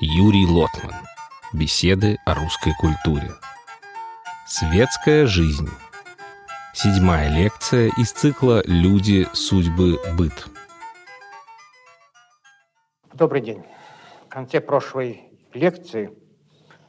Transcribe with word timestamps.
Юрий 0.00 0.44
Лотман. 0.44 0.92
Беседы 1.52 2.18
о 2.26 2.34
русской 2.34 2.72
культуре. 2.80 3.30
Светская 4.44 5.24
жизнь. 5.24 5.68
Седьмая 6.72 7.30
лекция 7.30 7.92
из 7.96 8.10
цикла 8.10 8.60
«Люди, 8.66 9.28
судьбы, 9.32 10.00
быт». 10.18 10.48
Добрый 13.12 13.40
день. 13.40 13.62
В 14.26 14.28
конце 14.30 14.60
прошлой 14.60 15.30
лекции 15.52 16.10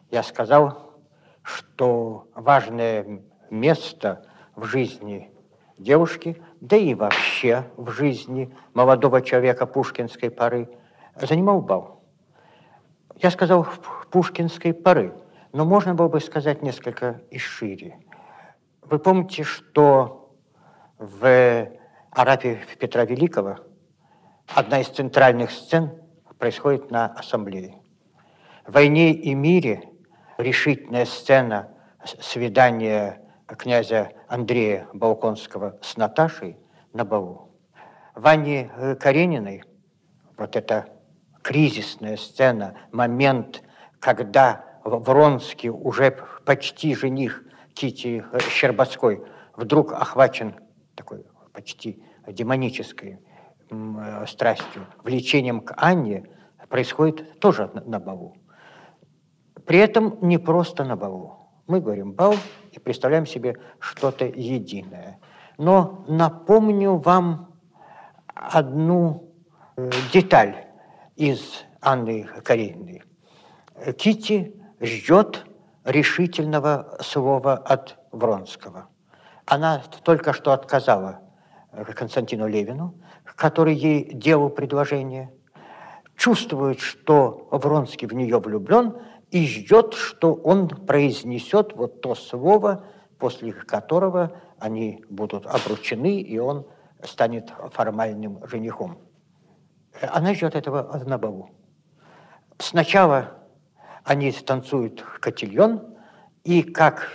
я 0.10 0.24
сказал, 0.24 1.00
что 1.44 2.28
важное 2.34 3.22
место 3.52 4.26
в 4.56 4.66
жизни 4.66 5.30
девушки, 5.78 6.42
да 6.60 6.76
и 6.76 6.96
вообще 6.96 7.70
в 7.78 7.92
жизни 7.92 8.52
молодого 8.74 9.22
человека 9.22 9.68
пушкинской 9.68 10.32
поры, 10.32 10.70
занимал 11.22 11.62
бал. 11.62 11.95
Я 13.16 13.32
сказал 13.32 13.66
пушкинской 14.12 14.74
поры, 14.74 15.14
но 15.54 15.66
можно 15.66 15.96
было 15.96 16.10
бы 16.10 16.20
сказать 16.20 16.62
несколько 16.62 17.22
и 17.32 17.38
шире. 17.38 17.98
Вы 18.82 19.00
помните, 19.00 19.44
что 19.44 20.36
в 20.98 21.68
Арапе 22.12 22.60
Петра 22.80 23.06
Великого 23.06 23.60
одна 24.54 24.82
из 24.82 24.88
центральных 24.88 25.52
сцен 25.52 25.92
происходит 26.38 26.92
на 26.92 27.08
ассамблее. 27.08 27.82
В 28.68 28.74
«Войне 28.74 29.12
и 29.14 29.34
мире» 29.34 29.90
решительная 30.38 31.06
сцена 31.06 31.72
свидания 32.04 33.22
князя 33.48 34.12
Андрея 34.28 34.88
Балконского 34.94 35.80
с 35.82 35.98
Наташей 35.98 36.58
на 36.94 37.06
балу. 37.06 37.52
Ване 38.14 38.70
Карениной, 39.00 39.64
вот 40.38 40.56
эта 40.56 40.88
кризисная 41.46 42.18
сцена, 42.18 42.74
момент, 42.92 43.62
когда 44.00 44.66
Вронский, 44.84 45.70
уже 45.70 46.18
почти 46.44 46.96
жених 46.96 47.44
Кити 47.76 48.26
Щербацкой, 48.50 49.22
вдруг 49.56 49.94
охвачен 49.94 50.56
такой 50.96 51.24
почти 51.54 52.04
демонической 52.28 53.20
страстью, 54.28 54.88
влечением 55.04 55.62
к 55.62 55.76
Анне, 55.78 56.26
происходит 56.68 57.40
тоже 57.40 57.70
на 57.86 58.00
балу. 58.00 58.36
При 59.68 59.78
этом 59.78 60.18
не 60.22 60.40
просто 60.40 60.84
на 60.84 60.96
балу. 60.96 61.52
Мы 61.68 61.80
говорим 61.80 62.14
«бал» 62.14 62.34
и 62.72 62.80
представляем 62.80 63.28
себе 63.28 63.56
что-то 63.78 64.26
единое. 64.26 65.20
Но 65.60 66.06
напомню 66.08 66.96
вам 66.96 67.54
одну 68.34 69.32
э, 69.78 69.90
деталь 70.12 70.65
из 71.16 71.64
Анны 71.82 72.28
Карениной. 72.44 73.04
Кити 73.98 74.56
ждет 74.80 75.46
решительного 75.84 76.98
слова 77.02 77.54
от 77.54 77.98
Вронского. 78.12 78.90
Она 79.46 79.84
только 80.04 80.34
что 80.34 80.52
отказала 80.52 81.20
Константину 81.96 82.48
Левину, 82.48 82.96
который 83.36 83.76
ей 83.76 84.14
делал 84.14 84.50
предложение, 84.50 85.32
чувствует, 86.16 86.80
что 86.80 87.48
Вронский 87.52 88.08
в 88.08 88.14
нее 88.14 88.40
влюблен– 88.40 88.96
и 89.32 89.48
ждет, 89.48 89.94
что 89.94 90.34
он 90.34 90.70
произнесет 90.70 91.76
вот 91.76 92.02
то 92.02 92.16
слово, 92.16 92.86
после 93.18 93.52
которого 93.52 94.32
они 94.60 95.04
будут 95.10 95.46
обручены, 95.46 96.22
и 96.22 96.38
он 96.38 96.66
станет 97.04 97.52
формальным 97.72 98.40
женихом. 98.48 98.98
Она 100.02 100.34
ждет 100.34 100.56
этого 100.56 101.02
на 101.06 101.18
балу. 101.18 101.50
Сначала 102.58 103.32
они 104.04 104.32
танцуют 104.32 105.02
котельон, 105.20 105.96
и, 106.44 106.62
как 106.62 107.10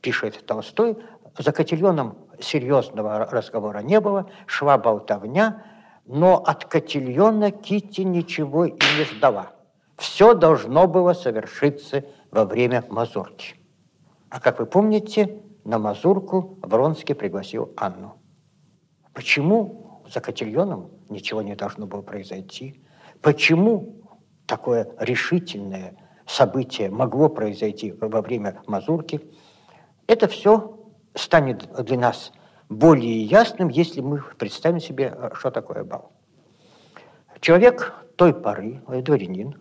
пишет 0.00 0.44
Толстой, 0.46 0.96
за 1.38 1.52
котельоном 1.52 2.16
серьезного 2.40 3.26
разговора 3.26 3.78
не 3.80 4.00
было, 4.00 4.30
шла 4.46 4.78
болтовня, 4.78 5.64
но 6.06 6.36
от 6.36 6.64
котельона 6.64 7.50
Кити 7.50 8.00
ничего 8.00 8.64
и 8.64 8.72
не 8.72 9.04
ждала. 9.04 9.52
Все 9.96 10.34
должно 10.34 10.88
было 10.88 11.12
совершиться 11.12 12.04
во 12.30 12.44
время 12.44 12.84
мазурки. 12.88 13.54
А 14.30 14.40
как 14.40 14.58
вы 14.58 14.66
помните, 14.66 15.42
на 15.64 15.78
мазурку 15.78 16.58
Вронский 16.62 17.14
пригласил 17.14 17.72
Анну. 17.76 18.16
Почему 19.12 20.02
за 20.12 20.20
котельоном 20.20 20.90
ничего 21.12 21.42
не 21.42 21.54
должно 21.54 21.86
было 21.86 22.02
произойти? 22.02 22.82
Почему 23.20 23.96
такое 24.46 24.88
решительное 24.98 25.96
событие 26.26 26.90
могло 26.90 27.28
произойти 27.28 27.92
во 27.92 28.20
время 28.22 28.62
мазурки? 28.66 29.20
Это 30.06 30.28
все 30.28 30.78
станет 31.14 31.68
для 31.84 31.98
нас 31.98 32.32
более 32.68 33.22
ясным, 33.22 33.68
если 33.68 34.00
мы 34.00 34.22
представим 34.38 34.80
себе, 34.80 35.30
что 35.34 35.50
такое 35.50 35.84
бал. 35.84 36.12
Человек 37.40 37.94
той 38.16 38.34
поры, 38.34 38.82
дворянин, 38.88 39.60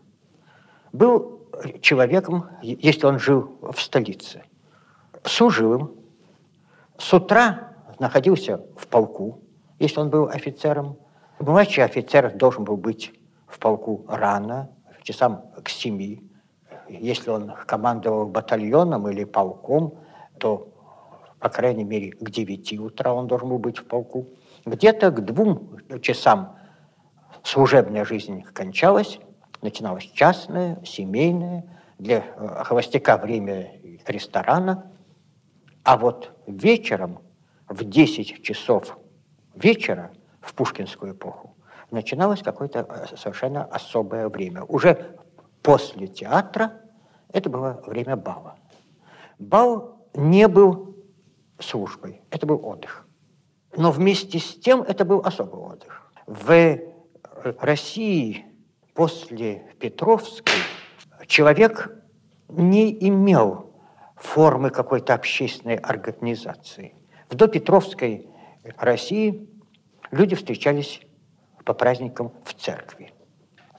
был 0.94 1.47
человеком, 1.81 2.45
если 2.61 3.06
он 3.06 3.19
жил 3.19 3.57
в 3.61 3.79
столице, 3.81 4.44
служилым, 5.23 5.95
с 6.97 7.13
утра 7.13 7.73
находился 8.00 8.63
в 8.78 8.88
полку, 8.88 9.41
если 9.79 10.00
он 10.00 10.09
был 10.09 10.28
офицером. 10.28 10.97
Младший 11.41 11.84
офицер 11.84 12.31
должен 12.35 12.66
был 12.66 12.78
быть 12.78 13.12
в 13.47 13.57
полку 13.57 14.06
рано, 14.07 14.69
часам 15.02 15.44
к 15.63 15.69
семи. 15.69 16.22
Если 16.88 17.31
он 17.31 17.53
командовал 17.66 18.28
батальоном 18.28 19.09
или 19.09 19.24
полком, 19.24 19.96
то, 20.38 20.72
по 21.40 21.50
крайней 21.50 21.84
мере, 21.84 22.12
к 22.12 22.29
девяти 22.29 22.78
утра 22.78 23.12
он 23.12 23.25
должен 23.25 23.50
был 23.50 23.57
быть 23.57 23.79
в 23.79 23.85
полку. 23.85 24.28
Где-то 24.66 25.09
к 25.09 25.25
двум 25.25 25.79
часам 26.02 26.57
служебная 27.41 28.06
жизнь 28.06 28.44
кончалась, 28.53 29.19
начиналось 29.63 30.03
частное, 30.13 30.79
семейное, 30.85 31.66
для 31.97 32.18
э, 32.18 32.63
холостяка 32.66 33.18
время 33.18 33.72
ресторана. 34.06 34.91
А 35.84 35.97
вот 35.97 36.31
вечером, 36.46 37.19
в 37.68 37.84
10 37.84 38.44
часов 38.44 38.96
вечера, 39.56 40.12
в 40.41 40.53
пушкинскую 40.53 41.13
эпоху, 41.13 41.56
начиналось 41.91 42.41
какое-то 42.41 42.85
э, 42.88 43.16
совершенно 43.16 43.63
особое 43.63 44.28
время. 44.29 44.63
Уже 44.63 45.16
после 45.62 46.07
театра 46.07 46.81
это 47.31 47.50
было 47.50 47.81
время 47.85 48.16
бала. 48.16 48.56
Бал 49.40 50.07
не 50.13 50.47
был 50.47 50.96
службой, 51.59 52.22
это 52.29 52.46
был 52.46 52.66
отдых. 52.66 53.07
Но 53.75 53.91
вместе 53.91 54.40
с 54.40 54.56
тем 54.59 54.81
это 54.81 55.06
был 55.06 55.22
особый 55.24 55.62
отдых. 55.62 56.12
В 56.25 56.79
России 57.59 58.46
после 58.94 59.73
Петровской 59.79 60.59
человек 61.28 61.91
не 62.50 62.91
имел 63.08 63.73
формы 64.16 64.69
какой-то 64.69 65.13
общественной 65.13 65.75
организации. 65.75 66.96
В 67.29 67.35
допетровской 67.35 68.29
России 68.78 69.50
люди 70.11 70.35
встречались 70.35 71.01
по 71.66 71.73
праздникам 71.73 72.31
в 72.44 72.53
церкви. 72.53 73.13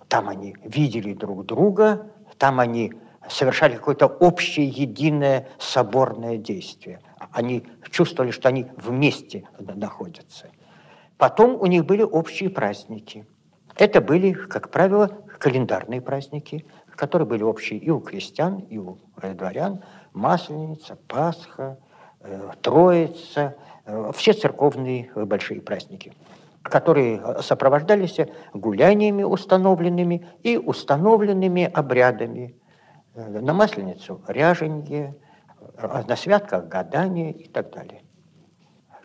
Там 0.09 0.29
они 0.29 0.57
видели 0.65 1.15
друг 1.15 1.47
друга, 1.47 2.11
там 2.39 2.61
они 2.61 2.95
совершали 3.29 3.77
какое-то 3.77 4.07
общее, 4.07 4.67
единое, 4.67 5.49
соборное 5.59 6.37
действие. 6.37 7.01
Они 7.31 7.65
чувствовали, 7.91 8.31
что 8.31 8.49
они 8.49 8.67
вместе 8.77 9.49
находятся. 9.59 10.49
Потом 11.19 11.61
у 11.61 11.67
них 11.67 11.87
были 11.87 12.03
общие 12.03 12.51
праздники. 12.51 13.27
Это 13.77 14.01
были, 14.01 14.33
как 14.33 14.71
правило, 14.71 15.09
календарные 15.39 16.01
праздники, 16.01 16.67
которые 16.95 17.27
были 17.27 17.43
общие 17.43 17.79
и 17.79 17.91
у 17.91 18.01
крестьян, 18.01 18.59
и 18.59 18.79
у 18.79 18.99
дворян. 19.17 19.83
Масленица, 20.13 20.97
Пасха, 21.09 21.79
э, 22.21 22.51
Троица, 22.61 23.41
э, 23.41 23.72
все 24.13 24.33
церковные 24.33 25.11
большие 25.15 25.61
праздники, 25.61 26.13
которые 26.63 27.43
сопровождались 27.43 28.19
гуляниями 28.55 29.23
установленными 29.23 30.27
и 30.43 30.57
установленными 30.57 31.65
обрядами. 31.65 32.55
Э, 33.15 33.41
на 33.41 33.53
Масленицу 33.53 34.23
ряженье, 34.27 35.15
на 36.09 36.17
святках 36.17 36.69
гадания 36.69 37.33
и 37.33 37.49
так 37.49 37.71
далее. 37.71 38.03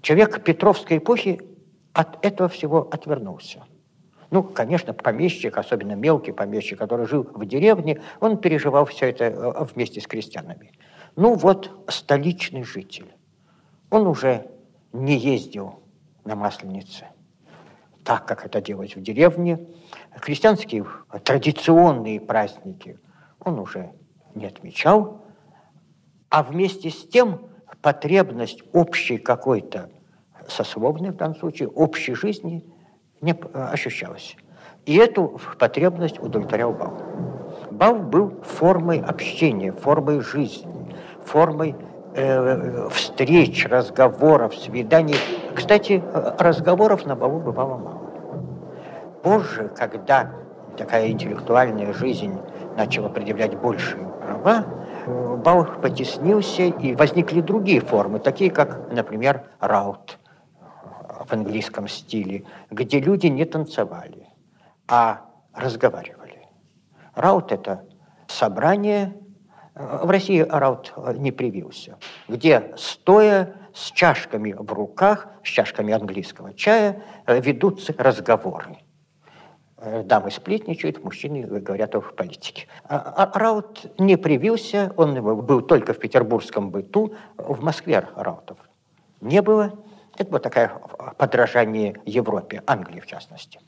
Человек 0.01 0.43
Петровской 0.43 0.97
эпохи 0.97 1.41
от 1.93 2.23
этого 2.25 2.49
всего 2.49 2.87
отвернулся. 2.89 3.63
Ну, 4.29 4.43
конечно, 4.43 4.93
помещик, 4.93 5.57
особенно 5.57 5.93
мелкий 5.93 6.31
помещик, 6.31 6.77
который 6.77 7.07
жил 7.07 7.23
в 7.33 7.45
деревне, 7.45 8.01
он 8.19 8.37
переживал 8.37 8.85
все 8.85 9.09
это 9.09 9.25
э, 9.25 9.65
вместе 9.73 10.01
с 10.01 10.07
крестьянами. 10.07 10.71
Ну 11.15 11.33
вот 11.33 11.71
столичный 11.87 12.63
житель, 12.63 13.07
он 13.89 14.07
уже 14.07 14.47
не 14.93 15.17
ездил 15.17 15.79
на 16.25 16.35
Масленице. 16.35 17.05
так, 18.03 18.25
как 18.25 18.45
это 18.45 18.61
делать 18.61 18.95
в 18.95 19.01
деревне. 19.01 19.59
Христианские 20.15 20.85
традиционные 21.25 22.21
праздники 22.21 22.97
он 23.43 23.59
уже 23.59 23.91
не 24.33 24.45
отмечал, 24.45 25.25
а 26.29 26.41
вместе 26.41 26.89
с 26.89 27.07
тем 27.07 27.49
потребность 27.81 28.63
общей 28.71 29.17
какой-то 29.17 29.89
сословной, 30.47 31.11
в 31.11 31.17
данном 31.17 31.35
случае, 31.35 31.67
общей 31.67 32.13
жизни 32.13 32.65
не 33.19 33.33
ощущалась. 33.53 34.37
И 34.85 34.95
эту 34.95 35.39
потребность 35.59 36.19
удовлетворял 36.19 36.71
Бал. 36.73 36.97
Бал 37.71 37.95
был 37.99 38.41
формой 38.41 39.01
общения, 39.01 39.73
формой 39.73 40.21
жизни, 40.21 40.95
формой 41.25 41.75
э, 42.17 42.89
встреч, 42.89 43.65
разговоров, 43.67 44.55
свиданий. 44.55 45.17
Кстати, 45.55 46.03
разговоров 46.39 47.05
на 47.05 47.15
балу 47.15 47.39
бывало 47.39 47.77
мало. 47.77 48.01
Позже, 49.23 49.71
когда 49.75 50.31
такая 50.77 51.09
интеллектуальная 51.09 51.93
жизнь 51.93 52.39
начала 52.75 53.09
предъявлять 53.09 53.55
большие 53.57 54.07
права, 54.07 54.65
бал 55.37 55.65
потеснился, 55.81 56.63
и 56.63 56.95
возникли 56.95 57.41
другие 57.41 57.81
формы, 57.81 58.19
такие 58.19 58.51
как, 58.51 58.91
например, 58.91 59.43
раут 59.59 60.19
в 61.25 61.33
английском 61.33 61.87
стиле, 61.87 62.45
где 62.69 62.99
люди 62.99 63.27
не 63.27 63.45
танцевали, 63.45 64.27
а 64.87 65.21
разговаривали. 65.53 66.47
Раут– 67.15 67.51
это 67.53 67.83
собрание, 68.27 69.15
в 69.77 70.09
России 70.09 70.39
раут 70.41 70.93
не 71.15 71.31
привился, 71.31 71.97
где 72.27 72.73
стоя 72.77 73.55
с 73.73 73.91
чашками 73.91 74.53
в 74.57 74.71
руках, 74.73 75.27
с 75.43 75.47
чашками 75.47 75.93
английского 75.93 76.53
чая, 76.53 77.03
ведутся 77.27 77.93
разговоры. 77.97 78.77
Э, 79.79 80.01
дамы 80.03 80.31
сплетничают, 80.31 81.03
мужчины 81.03 81.43
говорят 81.43 81.93
о 81.93 82.01
политике. 82.01 82.67
А, 82.85 82.97
а 83.31 83.39
Раут 83.39 83.99
не 83.99 84.17
привился, 84.17 84.91
он 84.97 85.21
был 85.21 85.61
только 85.61 85.93
в 85.93 85.99
петербургском 85.99 86.71
быту, 86.71 87.13
в 87.37 87.63
Москве 87.63 88.07
Раутов 88.15 88.57
не 89.21 89.41
было. 89.41 89.73
Это 90.17 90.31
было 90.31 90.39
такое 90.39 90.69
подражание 91.17 92.01
Европе, 92.05 92.63
Англии 92.65 92.99
в 92.99 93.05
частности. 93.05 93.59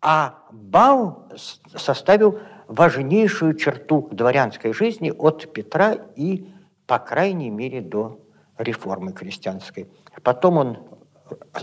А 0.00 0.38
Бау 0.52 1.24
составил 1.74 2.38
важнейшую 2.70 3.54
черту 3.54 4.08
дворянской 4.12 4.72
жизни 4.72 5.10
от 5.10 5.52
Петра 5.52 5.92
и, 6.14 6.48
по 6.86 7.00
крайней 7.00 7.50
мере, 7.50 7.80
до 7.80 8.20
реформы 8.58 9.12
крестьянской. 9.12 9.88
Потом 10.22 10.56
он, 10.56 10.78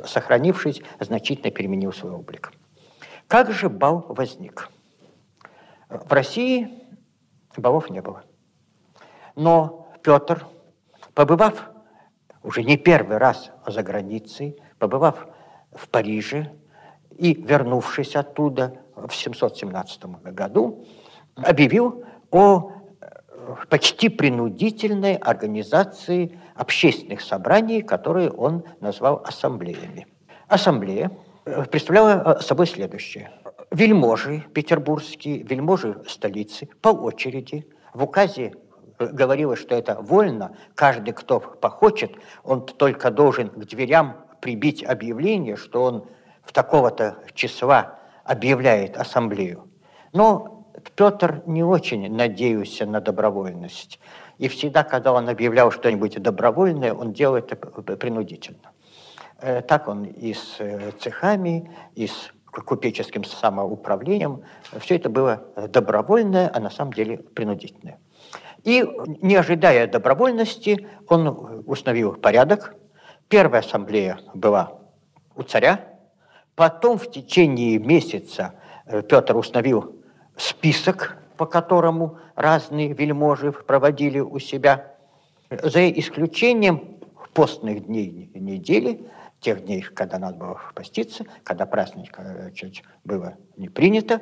сохранившись, 0.04 0.82
значительно 1.00 1.50
переменил 1.50 1.94
свой 1.94 2.12
облик. 2.12 2.52
Как 3.28 3.52
же 3.54 3.70
бал 3.70 4.06
возник? 4.10 4.70
В 5.88 6.12
России 6.12 6.84
балов 7.56 7.90
не 7.90 8.02
было. 8.02 8.24
Но 9.36 9.90
Петр, 10.04 10.46
побывав 11.14 11.70
уже 12.44 12.64
не 12.64 12.76
первый 12.76 13.18
раз 13.18 13.52
за 13.66 13.82
границей, 13.82 14.62
побывав 14.78 15.26
в 15.72 15.88
Париже 15.88 16.52
и 17.18 17.34
вернувшись 17.34 18.18
оттуда 18.18 18.82
в 18.96 19.14
717 19.14 20.06
году, 20.34 20.86
объявил 21.38 22.04
о 22.32 22.72
э, 23.02 23.08
почти 23.70 24.10
принудительной 24.10 25.16
организации 25.16 26.40
общественных 26.56 27.22
собраний, 27.22 27.82
которые 27.82 28.32
он 28.32 28.64
назвал 28.80 29.22
ассамблеями. 29.26 30.08
Ассамблея 30.48 31.12
Э, 31.48 31.64
представляла 31.64 32.38
э, 32.40 32.42
собой 32.42 32.68
следующее. 32.68 33.32
Вельможи 33.72 34.44
петербургские, 34.54 35.44
вельможи 35.44 36.02
столицы 36.08 36.68
по 36.82 36.90
очереди 36.90 37.66
в 37.94 38.04
указе 38.04 38.54
говорилось, 39.00 39.60
что 39.60 39.76
это 39.76 39.96
вольно, 40.02 40.58
каждый, 40.76 41.14
кто 41.14 41.40
похочет, 41.40 42.12
он 42.44 42.66
только 42.66 43.12
должен 43.12 43.50
к 43.50 43.66
дверям 43.66 44.18
прибить 44.42 44.84
объявление, 44.84 45.56
что 45.56 45.84
он 45.84 46.08
в 46.44 46.52
такого-то 46.52 47.20
числа 47.34 48.00
объявляет 48.26 48.98
ассамблею. 48.98 49.70
Но 50.14 50.57
Петр 50.96 51.44
не 51.46 51.64
очень 51.64 52.12
надеялся 52.12 52.86
на 52.86 53.02
добровольность. 53.02 54.00
И 54.38 54.48
всегда, 54.48 54.84
когда 54.84 55.14
он 55.14 55.30
объявлял 55.30 55.72
что-нибудь 55.72 56.22
добровольное, 56.22 56.94
он 56.94 57.14
делал 57.14 57.36
это 57.36 57.56
принудительно. 57.56 58.72
Э, 59.40 59.62
так 59.62 59.88
он 59.88 60.04
и 60.06 60.34
с 60.34 60.56
э, 60.60 60.92
цехами, 61.00 61.72
и 61.96 62.08
с 62.08 62.32
купеческим 62.66 63.24
самоуправлением. 63.24 64.42
Все 64.80 64.96
это 64.96 65.10
было 65.10 65.44
добровольное, 65.70 66.50
а 66.52 66.60
на 66.60 66.72
самом 66.72 66.94
деле 66.94 67.18
принудительное. 67.18 68.00
И, 68.64 68.84
не 69.22 69.36
ожидая 69.36 69.88
добровольности, 69.88 70.88
он 71.08 71.64
установил 71.68 72.14
порядок. 72.14 72.76
Первая 73.30 73.62
ассамблея 73.62 74.20
была 74.34 74.80
у 75.36 75.44
царя. 75.44 75.98
Потом 76.56 76.98
в 76.98 77.12
течение 77.12 77.78
месяца 77.78 78.56
э, 78.86 79.04
Петр 79.04 79.38
установил 79.38 79.97
список, 80.38 81.18
по 81.38 81.46
которому 81.46 82.18
разные 82.36 82.94
вельможи 82.94 83.52
проводили 83.52 84.20
у 84.20 84.40
себя. 84.40 84.94
За 85.50 85.90
исключением 85.90 86.98
постных 87.38 87.86
дней 87.86 88.32
недели, 88.34 89.06
тех 89.40 89.64
дней, 89.64 89.82
когда 89.82 90.18
надо 90.18 90.38
было 90.38 90.60
поститься, 90.74 91.26
когда 91.44 91.68
праздник 91.68 92.16
э, 92.18 92.52
чуть 92.56 92.84
было 93.04 93.36
не 93.58 93.70
принято. 93.70 94.22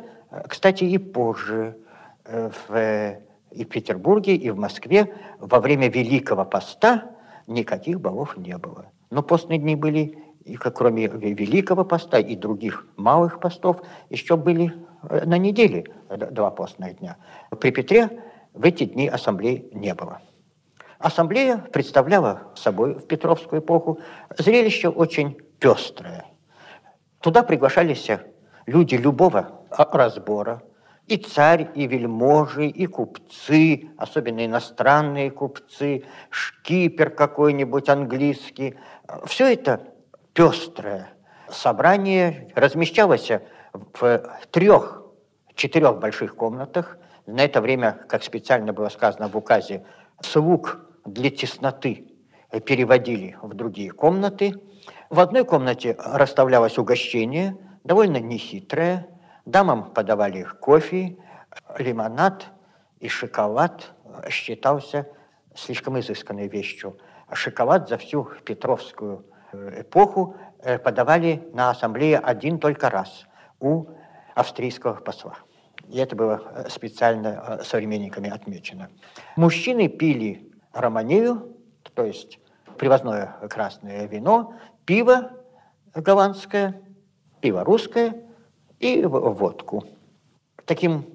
Кстати, 0.49 0.83
и 0.83 0.97
позже 0.97 1.77
э, 2.25 2.49
в, 2.67 3.17
и 3.51 3.63
в 3.63 3.69
Петербурге, 3.69 4.35
и 4.35 4.49
в 4.49 4.57
Москве 4.57 5.15
во 5.39 5.61
время 5.61 5.87
Великого 5.89 6.43
Поста 6.43 7.11
никаких 7.47 8.01
балов 8.01 8.35
не 8.35 8.57
было. 8.57 8.87
Но 9.09 9.23
постные 9.23 9.59
дни 9.59 9.77
были, 9.77 10.19
и 10.43 10.57
кроме 10.57 11.07
Великого 11.07 11.85
Поста 11.85 12.19
и 12.19 12.35
других 12.35 12.85
малых 12.97 13.39
постов, 13.39 13.81
еще 14.09 14.35
были 14.35 14.73
э, 14.73 14.84
на 15.09 15.37
неделе 15.37 15.85
два 16.09 16.51
постных 16.51 16.99
дня. 16.99 17.17
При 17.59 17.71
Петре 17.71 18.09
в 18.53 18.63
эти 18.63 18.85
дни 18.85 19.07
ассамблей 19.07 19.69
не 19.73 19.93
было. 19.93 20.21
Ассамблея 20.99 21.57
представляла 21.57 22.53
собой 22.55 22.95
в 22.95 23.05
Петровскую 23.07 23.61
эпоху 23.61 23.99
зрелище 24.37 24.89
очень 24.89 25.37
пестрое. 25.59 26.25
Туда 27.19 27.43
приглашались 27.43 28.09
люди 28.65 28.95
любого 28.95 29.65
разбора, 29.69 30.61
и 31.07 31.17
царь, 31.17 31.69
и 31.75 31.85
вельможи, 31.85 32.67
и 32.67 32.87
купцы, 32.87 33.89
особенно 33.97 34.45
иностранные 34.45 35.29
купцы, 35.29 36.05
шкипер 36.29 37.11
какой-нибудь 37.11 37.89
английский. 37.89 38.75
Все 39.25 39.53
это 39.53 39.81
пестрое 40.33 41.09
собрание 41.49 42.51
размещалось 42.55 43.31
в 43.93 44.21
трех, 44.51 45.03
четырех 45.55 45.99
больших 45.99 46.35
комнатах. 46.35 46.97
На 47.25 47.43
это 47.43 47.61
время, 47.61 48.05
как 48.07 48.23
специально 48.23 48.73
было 48.73 48.89
сказано 48.89 49.27
в 49.27 49.35
указе, 49.35 49.85
слуг 50.21 50.79
для 51.05 51.29
тесноты 51.29 52.07
переводили 52.65 53.37
в 53.41 53.53
другие 53.53 53.91
комнаты. 53.91 54.53
В 55.09 55.19
одной 55.19 55.43
комнате 55.45 55.95
расставлялось 55.97 56.77
угощение, 56.77 57.57
довольно 57.83 58.17
нехитрое. 58.17 59.07
Дамам 59.45 59.91
подавали 59.91 60.43
кофе, 60.43 61.17
лимонад 61.77 62.47
и 62.99 63.07
шоколад 63.07 63.93
считался 64.29 65.07
слишком 65.55 65.99
изысканной 65.99 66.47
вещью. 66.47 66.97
Шоколад 67.31 67.89
за 67.89 67.97
всю 67.97 68.23
Петровскую 68.43 69.25
эпоху 69.53 70.35
э, 70.59 70.77
подавали 70.77 71.47
на 71.53 71.69
ассамблее 71.69 72.19
один 72.19 72.59
только 72.59 72.89
раз 72.89 73.25
у 73.65 73.87
австрийского 74.35 74.93
посла. 74.93 75.35
И 75.89 75.97
это 75.97 76.15
было 76.15 76.41
э, 76.43 76.69
специально 76.69 77.59
современниками 77.63 78.29
отмечено. 78.29 78.89
Мужчины 79.35 79.87
пили 79.87 80.51
романею, 80.73 81.57
то 81.95 82.05
есть 82.05 82.39
привозное 82.77 83.35
красное 83.49 84.05
вино, 84.05 84.53
пиво 84.85 85.31
голландское, 85.93 86.81
пиво 87.41 87.63
русское 87.63 88.23
и 88.79 89.03
водку. 89.05 89.83
Таким 90.65 91.05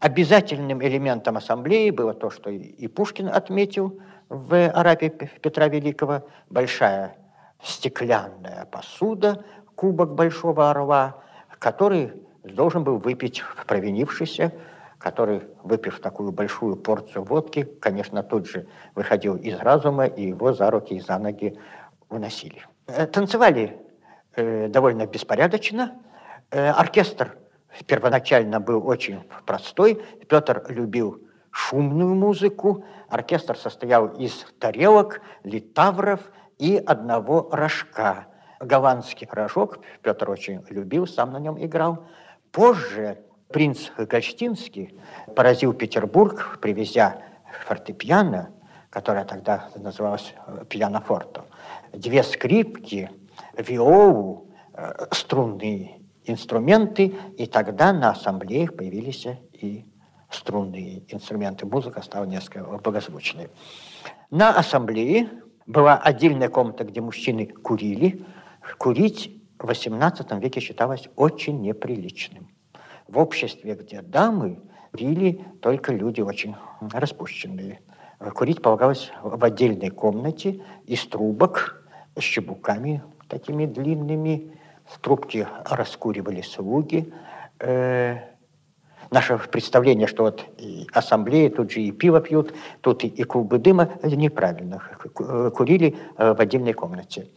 обязательным 0.00 0.82
элементом 0.82 1.36
ассамблеи 1.36 1.90
было 1.90 2.14
то, 2.14 2.30
что 2.30 2.50
и 2.50 2.86
Пушкин 2.88 3.28
отметил 3.28 4.00
в 4.28 4.70
Арабе 4.70 5.10
Петра 5.10 5.68
Великого, 5.68 6.26
большая 6.48 7.16
стеклянная 7.62 8.64
посуда, 8.66 9.44
кубок 9.74 10.14
Большого 10.14 10.70
Орла, 10.70 11.22
который 11.60 12.12
должен 12.42 12.82
был 12.82 12.98
выпить 12.98 13.44
провинившийся 13.68 14.52
который, 14.98 15.40
выпив 15.62 15.98
такую 15.98 16.30
большую 16.30 16.76
порцию 16.76 17.24
водки, 17.24 17.64
конечно, 17.80 18.22
тут 18.22 18.46
же 18.46 18.66
выходил 18.94 19.34
из 19.34 19.58
разума, 19.58 20.04
и 20.04 20.28
его 20.28 20.52
за 20.52 20.70
руки 20.70 20.94
и 20.94 21.00
за 21.00 21.18
ноги 21.18 21.58
уносили. 22.10 22.66
Э, 22.86 23.06
танцевали 23.06 23.78
э, 24.36 24.68
довольно 24.68 25.06
беспорядочно, 25.06 25.98
Оркестр 26.50 27.36
первоначально 27.86 28.58
был 28.58 28.86
очень 28.86 29.22
простой. 29.46 30.02
Петр 30.28 30.64
любил 30.68 31.22
шумную 31.52 32.14
музыку. 32.14 32.84
Оркестр 33.08 33.56
состоял 33.56 34.08
из 34.08 34.46
тарелок, 34.58 35.20
литавров 35.44 36.20
и 36.58 36.76
одного 36.76 37.48
рожка. 37.52 38.26
Голландский 38.60 39.26
рожок 39.30 39.80
Петр 40.02 40.30
очень 40.30 40.62
любил, 40.68 41.06
сам 41.06 41.32
на 41.32 41.40
нем 41.40 41.62
играл. 41.62 42.06
Позже 42.52 43.18
принц 43.48 43.90
Гольштинский 43.96 44.94
поразил 45.34 45.72
Петербург, 45.72 46.58
привезя 46.60 47.22
фортепиано, 47.66 48.50
которое 48.90 49.24
тогда 49.24 49.70
называлось 49.76 50.34
пианофорто, 50.68 51.46
две 51.92 52.22
скрипки, 52.22 53.10
виолу, 53.56 54.48
э, 54.74 55.06
струнные 55.12 56.00
инструменты, 56.24 57.14
и 57.38 57.46
тогда 57.46 57.92
на 57.92 58.10
ассамблеях 58.10 58.76
появились 58.76 59.26
и 59.52 59.86
струнные 60.30 61.02
инструменты. 61.12 61.66
Музыка 61.66 62.02
стала 62.02 62.24
несколько 62.24 62.62
благозвучной. 62.78 63.48
На 64.30 64.50
ассамблее 64.56 65.28
была 65.66 65.96
отдельная 65.96 66.48
комната, 66.48 66.84
где 66.84 67.00
мужчины 67.00 67.46
курили. 67.46 68.24
Курить 68.78 69.40
в 69.58 69.68
XVIII 69.68 70.40
веке 70.40 70.60
считалось 70.60 71.08
очень 71.16 71.60
неприличным. 71.60 72.48
В 73.08 73.18
обществе, 73.18 73.74
где 73.74 74.02
дамы, 74.02 74.60
курили 74.90 75.44
только 75.60 75.92
люди 75.92 76.20
очень 76.20 76.54
распущенные. 76.80 77.80
Курить 78.34 78.62
полагалось 78.62 79.10
в 79.22 79.42
отдельной 79.44 79.90
комнате 79.90 80.62
из 80.84 81.06
трубок 81.06 81.84
с 82.16 82.22
чебуками 82.22 83.02
такими 83.28 83.66
длинными. 83.66 84.56
Трубки 85.00 85.46
раскуривали 85.64 86.42
слуги. 86.42 87.12
Э, 87.60 88.18
наше 89.10 89.38
представление, 89.38 90.06
что 90.08 90.24
вот 90.24 90.44
и 90.58 90.86
ассамблеи, 90.92 91.48
тут 91.48 91.70
же 91.70 91.80
и 91.80 91.92
пиво 91.92 92.20
пьют, 92.20 92.52
тут 92.80 93.04
и, 93.04 93.06
и 93.06 93.22
клубы 93.22 93.58
дыма, 93.58 93.90
неправильно. 94.02 94.82
Курили 95.54 95.96
э, 96.16 96.34
в 96.34 96.40
отдельной 96.40 96.72
комнате. 96.72 97.28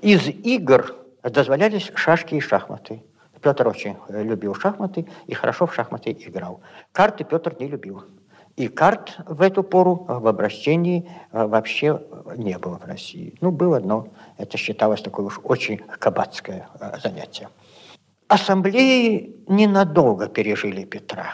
Из 0.00 0.26
игр 0.28 0.94
дозволялись 1.22 1.90
шашки 1.94 2.34
и 2.34 2.40
шахматы. 2.40 3.02
Петр 3.40 3.68
очень 3.68 3.96
э, 4.08 4.22
любил 4.22 4.54
шахматы 4.54 5.06
и 5.26 5.34
хорошо 5.34 5.66
в 5.66 5.74
шахматы 5.74 6.12
играл. 6.12 6.60
Карты 6.92 7.24
Петр 7.24 7.54
не 7.60 7.68
любил. 7.68 8.04
И 8.56 8.68
карт 8.68 9.16
в 9.26 9.42
эту 9.42 9.62
пору 9.62 10.06
в 10.08 10.26
обращении 10.26 11.10
э, 11.32 11.46
вообще 11.46 12.00
не 12.36 12.58
было 12.58 12.78
в 12.78 12.84
России. 12.84 13.34
Ну, 13.40 13.50
было, 13.50 13.80
но 13.80 14.08
это 14.38 14.56
считалось 14.56 15.02
такое 15.02 15.26
уж 15.26 15.40
очень 15.42 15.78
кабацкое 15.78 16.68
занятие. 17.02 17.48
Ассамблеи 18.28 19.36
ненадолго 19.48 20.28
пережили 20.28 20.84
Петра, 20.84 21.26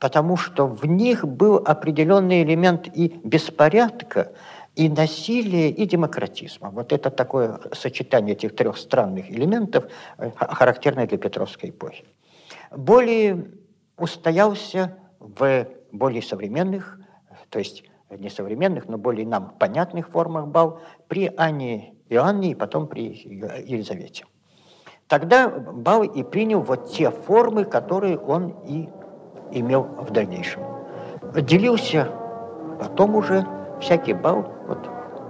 потому 0.00 0.36
что 0.36 0.66
в 0.66 0.86
них 0.86 1.26
был 1.26 1.56
определенный 1.56 2.42
элемент 2.42 2.88
и 2.94 3.20
беспорядка, 3.22 4.32
и 4.78 4.88
насилия, 4.88 5.70
и 5.70 5.86
демократизма. 5.86 6.70
Вот 6.70 6.92
это 6.92 7.10
такое 7.10 7.58
сочетание 7.72 8.36
этих 8.36 8.54
трех 8.54 8.78
странных 8.78 9.28
элементов, 9.28 9.90
э, 10.18 10.30
характерное 10.36 11.08
для 11.08 11.18
Петровской 11.18 11.70
эпохи. 11.70 12.04
Более 12.70 13.50
устоялся 13.96 14.96
в 15.18 15.66
более 15.90 16.22
современных, 16.22 17.00
то 17.50 17.58
есть 17.58 17.82
не 18.08 18.30
современных, 18.30 18.88
но 18.88 18.98
более 18.98 19.26
нам 19.26 19.50
понятных 19.58 20.10
формах 20.10 20.46
бал 20.46 20.80
при 21.08 21.32
Анне 21.36 21.94
Иоанне 22.08 22.52
и 22.52 22.54
потом 22.54 22.86
при 22.86 23.02
Елизавете. 23.66 24.26
Тогда 25.08 25.48
Бау 25.48 26.04
и 26.04 26.22
принял 26.22 26.60
вот 26.60 26.92
те 26.92 27.10
формы, 27.10 27.64
которые 27.64 28.16
он 28.16 28.54
и 28.64 28.88
имел 29.50 29.82
в 29.82 30.12
дальнейшем. 30.12 30.62
Делился 31.34 32.12
потом 32.78 33.16
уже 33.16 33.44
всякий 33.80 34.12
бал, 34.12 34.46
вот 34.66 34.78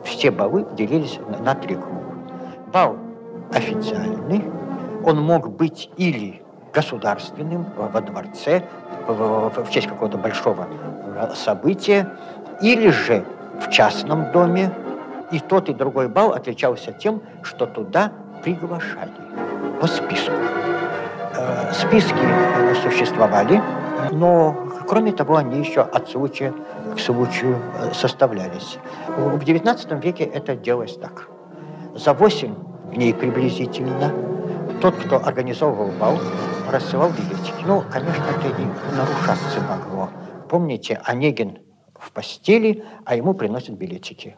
все 0.05 0.31
балы 0.31 0.67
делились 0.73 1.19
на, 1.29 1.39
на 1.39 1.55
три 1.55 1.75
круга. 1.75 2.15
Бал 2.73 2.97
официальный, 3.53 4.45
он 5.05 5.23
мог 5.23 5.51
быть 5.51 5.91
или 5.97 6.43
государственным 6.73 7.67
во 7.77 8.01
дворце 8.01 8.63
в, 9.07 9.51
в 9.65 9.71
честь 9.71 9.87
какого-то 9.87 10.19
большого 10.19 10.67
события, 11.35 12.11
или 12.61 12.91
же 12.91 13.25
в 13.61 13.71
частном 13.71 14.31
доме. 14.33 14.71
И 15.31 15.41
тот, 15.41 15.69
и 15.69 15.75
другой 15.75 16.09
бал 16.09 16.33
отличался 16.33 16.93
тем, 16.93 17.21
что 17.43 17.67
туда 17.67 18.13
приглашали 18.43 19.13
по 19.81 19.87
списку. 19.87 20.33
Э, 21.37 21.73
списки 21.73 22.15
существовали, 22.83 23.63
но, 24.11 24.57
кроме 24.89 25.13
того, 25.13 25.37
они 25.37 25.59
еще 25.61 25.83
от 25.83 26.09
случая 26.09 26.55
к 26.99 27.01
случаю 27.01 27.57
э, 27.75 27.93
составлялись. 27.95 28.79
В 29.07 29.39
XIX 29.39 30.03
веке 30.03 30.25
это 30.25 30.57
делалось 30.57 30.97
так. 30.97 31.29
За 31.95 32.13
8 32.13 32.55
дней 32.93 33.15
приблизительно 33.15 34.13
тот, 34.83 34.97
кто 34.97 35.25
организовывал 35.25 35.93
бал, 35.93 36.19
рассылал 36.71 37.11
билетики. 37.11 37.65
Ну, 37.67 37.83
конечно, 37.91 38.25
это 38.25 38.49
и 38.49 38.97
нарушаться 38.97 39.61
могло. 39.61 40.11
Помните, 40.49 41.01
Онегин 41.05 41.59
в 41.95 42.11
постели, 42.13 42.85
а 43.05 43.15
ему 43.15 43.35
приносят 43.35 43.77
билетики 43.77 44.37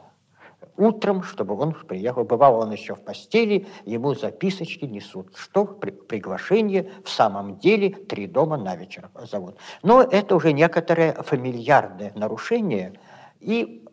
утром, 0.76 1.22
чтобы 1.22 1.54
он 1.56 1.72
приехал. 1.72 2.24
Бывало, 2.24 2.64
он 2.64 2.72
еще 2.72 2.94
в 2.94 3.02
постели, 3.02 3.66
ему 3.84 4.14
записочки 4.14 4.84
несут, 4.84 5.36
что 5.36 5.64
при, 5.64 5.90
приглашение 5.90 6.90
в 7.04 7.10
самом 7.10 7.58
деле 7.58 7.90
три 7.90 8.26
дома 8.26 8.56
на 8.56 8.76
вечер 8.76 9.10
зовут. 9.30 9.56
Но 9.82 10.02
это 10.02 10.36
уже 10.36 10.52
некоторое 10.52 11.14
фамильярное 11.14 12.12
нарушение 12.14 12.98
и 13.40 13.84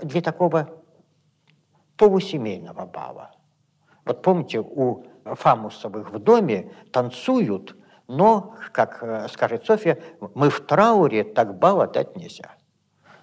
для 0.00 0.20
такого 0.20 0.70
полусемейного 1.96 2.86
бала. 2.86 3.32
Вот 4.04 4.22
помните, 4.22 4.60
у 4.60 5.06
Фамусовых 5.24 6.12
в 6.12 6.18
доме 6.18 6.70
танцуют, 6.92 7.76
но, 8.08 8.54
как 8.72 9.02
э, 9.02 9.28
скажет 9.28 9.64
Софья, 9.64 9.98
мы 10.34 10.50
в 10.50 10.60
трауре, 10.60 11.24
так 11.24 11.58
бал 11.58 11.80
отдать 11.80 12.14
нельзя. 12.14 12.56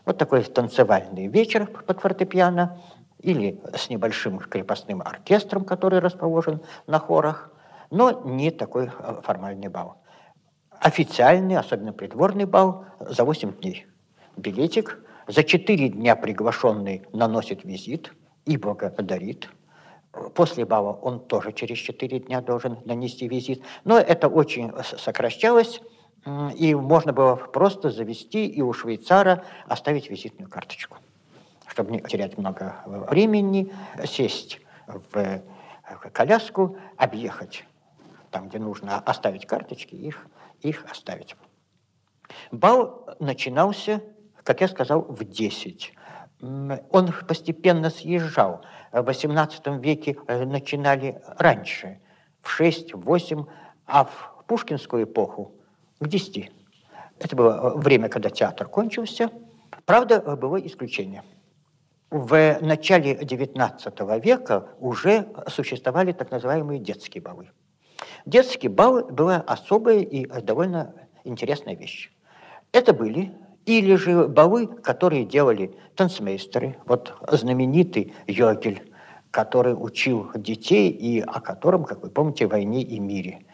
Вот 0.05 0.17
такой 0.17 0.41
танцевальный 0.43 1.27
вечер 1.27 1.67
под 1.67 1.99
фортепиано– 1.99 2.81
или 3.21 3.59
с 3.75 3.89
небольшим 3.89 4.39
крепостным 4.39 5.01
оркестром, 5.01 5.63
который 5.63 5.99
расположен 5.99 6.61
на 6.87 6.99
хорах, 6.99 7.51
но 7.89 8.21
не 8.25 8.51
такой 8.51 8.87
э, 8.87 9.21
формальный 9.23 9.67
бал. 9.67 9.97
Официальный, 10.79 11.57
особенно 11.57 11.93
придворный 11.93 12.45
бал, 12.45 12.85
за 12.99 13.23
8 13.23 13.53
дней. 13.59 13.85
Билетик. 14.37 14.99
За 15.27 15.43
4 15.43 15.89
дня 15.89 16.15
приглашенный 16.15 17.03
наносит 17.13 17.63
визит 17.63 18.13
и 18.45 18.57
благодарит. 18.57 19.49
После 20.33 20.65
бала 20.65 20.93
он 20.93 21.19
тоже 21.19 21.53
через 21.53 21.77
4 21.77 22.19
дня 22.21 22.41
должен 22.41 22.79
нанести 22.85 23.27
визит. 23.27 23.63
Но 23.83 23.99
это 23.99 24.27
очень 24.27 24.73
сокращалось, 24.83 25.81
и 26.55 26.75
можно 26.75 27.13
было 27.13 27.35
просто 27.35 27.91
завести 27.91 28.47
и 28.47 28.61
у 28.61 28.73
швейцара 28.73 29.43
оставить 29.67 30.09
визитную 30.09 30.49
карточку 30.49 30.97
чтобы 31.71 31.91
не 31.91 32.01
терять 32.01 32.37
много 32.37 32.75
времени, 32.85 33.71
сесть 34.05 34.59
в 34.87 35.41
коляску, 36.11 36.77
объехать 36.97 37.63
там, 38.29 38.49
где 38.49 38.59
нужно 38.59 38.99
оставить 38.99 39.45
карточки, 39.45 39.95
их, 39.95 40.27
их 40.61 40.85
оставить. 40.89 41.35
Бал 42.51 43.09
начинался, 43.19 44.01
как 44.43 44.61
я 44.61 44.67
сказал, 44.67 45.01
в 45.01 45.23
10. 45.23 45.93
Он 46.41 47.13
постепенно 47.27 47.89
съезжал. 47.89 48.63
В 48.91 49.07
XVIII 49.07 49.79
веке 49.79 50.17
э, 50.27 50.45
начинали 50.45 51.21
раньше, 51.37 51.99
в 52.41 52.49
6, 52.49 52.93
8, 52.93 53.45
а 53.85 54.05
в 54.05 54.43
пушкинскую 54.47 55.03
эпоху 55.03 55.53
к 55.99 56.07
10. 56.07 56.51
Это 57.19 57.35
было 57.35 57.73
время, 57.75 58.09
когда 58.09 58.29
театр 58.29 58.67
кончился. 58.67 59.29
Правда, 59.85 60.35
было 60.35 60.57
исключение– 60.57 61.23
в 62.11 62.59
начале 62.61 63.13
XIX 63.13 64.21
века 64.21 64.67
уже 64.79 65.27
существовали 65.47 66.11
так 66.11 66.29
называемые 66.29 66.79
детские 66.79 67.23
балы. 67.23 67.49
Детский 68.25 68.67
бал 68.67 69.05
была 69.05 69.37
особая 69.37 69.99
и 69.99 70.25
довольно 70.41 70.93
интересная 71.23 71.75
вещь. 71.75 72.11
Это 72.73 72.93
были 72.93 73.31
или 73.65 73.95
же 73.95 74.27
балы, 74.27 74.67
которые 74.67 75.23
делали 75.23 75.73
танцмейстеры, 75.95 76.77
вот 76.85 77.13
знаменитый 77.31 78.13
Йогель, 78.27 78.91
который 79.29 79.73
учил 79.73 80.31
детей 80.35 80.89
и 80.89 81.21
о 81.21 81.39
котором, 81.39 81.85
как 81.85 82.03
вы 82.03 82.09
помните, 82.09 82.47
в 82.47 82.51
«Войне 82.51 82.81
и 82.81 82.99
мире» 82.99 83.45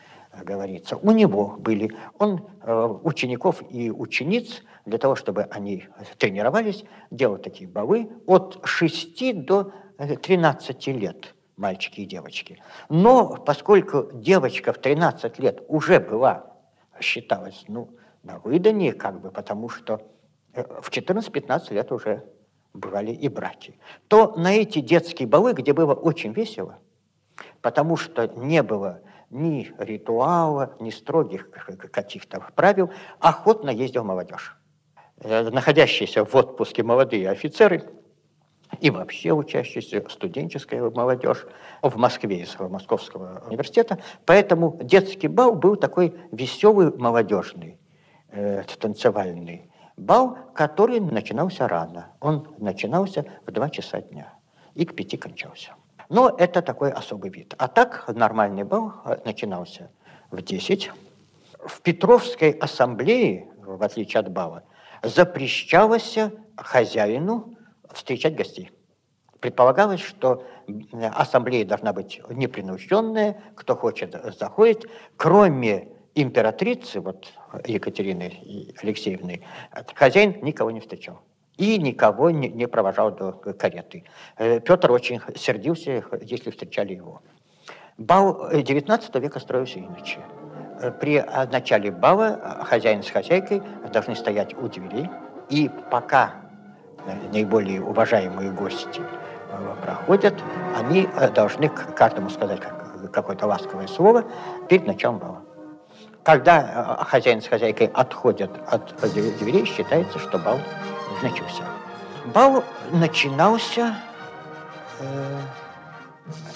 говорится. 0.43 0.97
У 0.97 1.11
него 1.11 1.55
были, 1.57 1.91
он 2.17 2.47
э, 2.61 2.97
учеников 3.03 3.63
и 3.69 3.91
учениц 3.91 4.63
для 4.85 4.97
того, 4.97 5.15
чтобы 5.15 5.43
они 5.43 5.85
тренировались, 6.17 6.83
делал 7.11 7.37
такие 7.37 7.69
балы 7.69 8.09
от 8.25 8.59
6 8.63 9.45
до 9.45 9.71
13 9.97 10.87
лет. 10.87 11.33
мальчики 11.57 12.01
и 12.01 12.05
девочки. 12.05 12.61
Но 12.87 13.35
поскольку 13.35 14.09
девочка 14.13 14.73
в 14.73 14.77
13 14.77 15.39
лет 15.39 15.63
уже 15.67 15.99
была, 15.99 16.53
считалась, 16.99 17.65
ну, 17.67 17.89
на 18.23 18.39
выдании, 18.39 18.91
как 18.91 19.21
бы, 19.21 19.31
потому 19.31 19.69
что 19.69 20.01
э, 20.53 20.63
в 20.81 20.89
14-15 20.89 21.73
лет 21.73 21.91
уже 21.91 22.23
бывали 22.73 23.11
и 23.11 23.27
браки, 23.27 23.79
то 24.07 24.35
на 24.35 24.53
эти 24.53 24.79
детские 24.79 25.27
балы, 25.27 25.53
где 25.53 25.73
было 25.73 25.93
очень 25.93 26.33
весело, 26.33 26.77
потому 27.61 27.97
что 27.97 28.27
не 28.27 28.61
было 28.63 29.01
ни 29.29 29.73
ритуала, 29.77 30.75
ни 30.79 30.89
строгих 30.89 31.49
каких-то 31.91 32.45
правил, 32.55 32.91
охотно 33.19 33.69
ездил 33.69 34.03
молодежь. 34.03 34.55
Э, 35.19 35.49
находящиеся 35.49 36.23
в 36.25 36.35
отпуске 36.35 36.83
молодые 36.83 37.29
офицеры 37.29 37.89
и 38.79 38.91
вообще 38.91 39.31
учащиеся 39.31 40.03
студенческая 40.09 40.89
молодежь 40.89 41.47
в 41.81 41.97
Москве 41.97 42.41
из 42.41 42.57
Московского 42.59 43.43
университета. 43.47 43.99
Поэтому 44.25 44.77
детский 44.83 45.27
бал 45.27 45.55
был 45.55 45.75
такой 45.75 46.13
веселый, 46.31 46.95
молодежный, 46.97 47.79
э, 48.29 48.63
танцевальный 48.79 49.71
бал, 49.95 50.37
который 50.53 50.99
начинался 50.99 51.67
рано. 51.67 52.11
Он 52.19 52.47
начинался 52.59 53.25
в 53.45 53.51
2 53.51 53.69
часа 53.69 54.01
дня 54.01 54.33
и 54.75 54.85
к 54.85 54.95
5 54.95 55.17
кончался. 55.17 55.73
Но 56.09 56.29
это 56.29 56.61
такой 56.61 56.91
особый 56.91 57.31
вид. 57.31 57.53
А 57.57 57.67
так 57.67 58.07
нормальный 58.07 58.63
бал 58.63 58.93
э, 59.05 59.17
начинался 59.25 59.91
в 60.31 60.41
10. 60.41 60.91
В 61.65 61.81
Петровской 61.81 62.51
ассамблее, 62.51 63.49
в 63.57 63.83
отличие 63.83 64.21
от 64.21 64.31
бала, 64.31 64.63
запрещалось 65.03 66.17
хозяину 66.55 67.57
встречать 67.91 68.35
гостей. 68.35 68.71
Предполагалось, 69.39 70.01
что 70.01 70.43
ассамблея 71.13 71.65
должна 71.65 71.93
быть 71.93 72.21
непринужденная, 72.29 73.43
кто 73.55 73.75
хочет, 73.75 74.15
заходит, 74.39 74.85
кроме 75.15 75.89
императрицы, 76.15 76.99
вот 77.01 77.31
Екатерины 77.65 78.73
Алексеевны, 78.81 79.45
хозяин 79.93 80.43
никого 80.43 80.71
не 80.71 80.79
встречал 80.79 81.21
и 81.57 81.77
никого 81.79 82.29
не, 82.29 82.67
провожал 82.67 83.11
до 83.11 83.31
кареты. 83.31 84.03
Э, 84.37 84.59
Петр 84.59 84.91
очень 84.91 85.19
сердился, 85.35 86.03
если 86.21 86.51
встречали 86.51 86.93
его. 86.93 87.21
Бал 87.97 88.51
XIX 88.51 89.19
века 89.19 89.39
строился 89.39 89.79
иначе. 89.79 90.19
Э, 90.79 90.91
при 90.91 91.23
начале 91.51 91.91
бала 91.91 92.63
хозяин 92.63 93.03
с 93.03 93.09
хозяйкой 93.09 93.61
должны 93.91 94.15
стоять 94.15 94.53
у 94.53 94.67
дверей, 94.67 95.09
и 95.49 95.69
пока 95.89 96.35
наиболее 97.31 97.81
уважаемые 97.81 98.51
гости 98.51 99.01
э, 99.01 99.75
проходят, 99.81 100.35
они 100.75 101.09
должны 101.33 101.69
каждому 101.69 102.29
сказать 102.29 102.61
какое-то 103.11 103.47
ласковое 103.47 103.87
слово 103.87 104.25
перед 104.69 104.85
началом 104.85 105.17
бала. 105.17 105.41
Когда 106.23 106.97
хозяин 107.07 107.41
с 107.41 107.47
хозяйкой 107.47 107.87
отходят 107.93 108.51
от 108.67 108.93
дверей, 109.13 109.65
считается, 109.65 110.19
что 110.19 110.37
бал 110.37 110.59
начался. 111.21 111.63
Бал 112.33 112.63
начинался 112.91 113.95
э, 114.99 115.39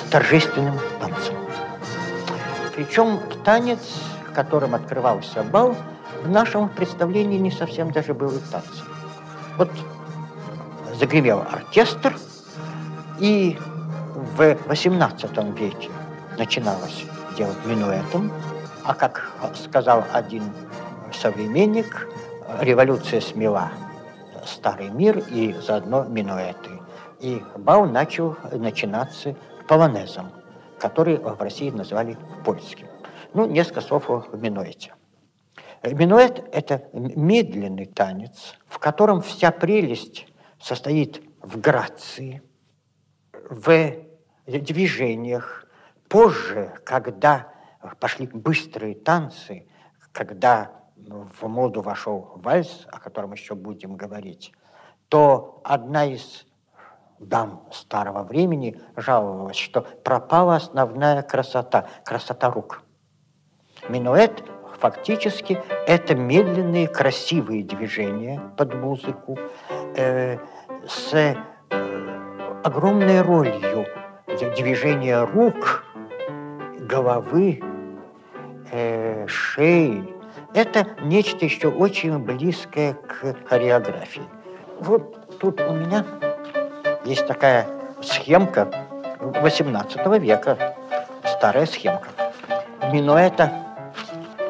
торжественным 0.09 0.79
танцем. 0.99 1.35
Причем 2.75 3.19
танец, 3.43 3.79
которым 4.33 4.75
открывался 4.75 5.43
бал, 5.43 5.75
в 6.23 6.29
нашем 6.29 6.69
представлении 6.69 7.37
не 7.37 7.51
совсем 7.51 7.91
даже 7.91 8.13
был 8.13 8.31
танцем. 8.51 8.85
Вот 9.57 9.69
загремел 10.99 11.39
оркестр, 11.51 12.15
и 13.19 13.57
в 14.35 14.41
XVIII 14.41 15.53
веке 15.57 15.89
начиналось 16.37 17.05
делать 17.37 17.57
минуэтом, 17.65 18.31
а 18.83 18.93
как 18.93 19.31
сказал 19.55 20.03
один 20.11 20.43
современник, 21.13 22.07
революция 22.59 23.21
смела 23.21 23.71
старый 24.45 24.89
мир 24.89 25.19
и 25.29 25.53
заодно 25.53 26.03
минуэты. 26.03 26.79
И 27.19 27.41
бал 27.57 27.85
начал 27.85 28.37
начинаться 28.51 29.35
полонезом, 29.67 30.31
который 30.79 31.17
в 31.17 31.39
России 31.41 31.69
называли 31.69 32.17
польским. 32.43 32.87
Ну, 33.33 33.45
несколько 33.45 33.81
слов 33.81 34.09
о 34.09 34.25
минуэте. 34.33 34.93
Минуэт– 35.83 36.47
это 36.51 36.89
медленный 36.93 37.85
танец, 37.85 38.55
в 38.67 38.77
котором 38.77 39.21
вся 39.21 39.51
прелесть 39.51 40.27
состоит 40.59 41.21
в 41.41 41.59
грации, 41.59 42.43
в 43.49 43.95
движениях. 44.45 45.65
Позже, 46.07 46.73
когда 46.83 47.51
пошли 47.99 48.27
быстрые 48.27 48.95
танцы, 48.95 49.65
когда 50.11 50.80
в 51.11 51.47
моду 51.47 51.81
вошел 51.81 52.31
вальс, 52.35 52.87
о 52.91 52.99
котором 52.99 53.33
еще 53.33 53.55
будем 53.55 53.95
говорить, 53.95 54.53
то 55.09 55.61
одна 55.63 56.05
из 56.05 56.45
дам 57.19 57.67
старого 57.71 58.23
времени 58.23 58.81
жаловалась, 58.95 59.57
что 59.57 59.81
пропала 59.81 60.55
основная 60.55 61.21
красота, 61.21 61.87
красота 62.03 62.49
рук. 62.49 62.83
Минуэт 63.89 64.43
фактически 64.79 65.61
это 65.87 66.15
медленные 66.15 66.87
красивые 66.87 67.63
движения 67.63 68.41
под 68.57 68.73
музыку 68.73 69.37
э, 69.95 70.37
с 70.87 71.13
э, 71.13 71.35
огромной 72.63 73.21
ролью 73.21 73.85
движения 74.57 75.23
рук, 75.23 75.83
головы, 76.79 77.61
э, 78.71 79.27
шеи, 79.27 80.20
это 80.53 80.87
нечто 81.01 81.45
еще 81.45 81.69
очень 81.69 82.17
близкое 82.19 82.93
к 82.93 83.35
хореографии. 83.47 84.23
Вот 84.79 85.37
тут 85.39 85.61
у 85.61 85.73
меня 85.73 86.05
есть 87.05 87.25
такая 87.27 87.67
схемка 88.01 88.69
18 89.19 90.05
века, 90.19 90.75
старая 91.25 91.65
схемка. 91.65 92.09
Минуэта 92.91 93.51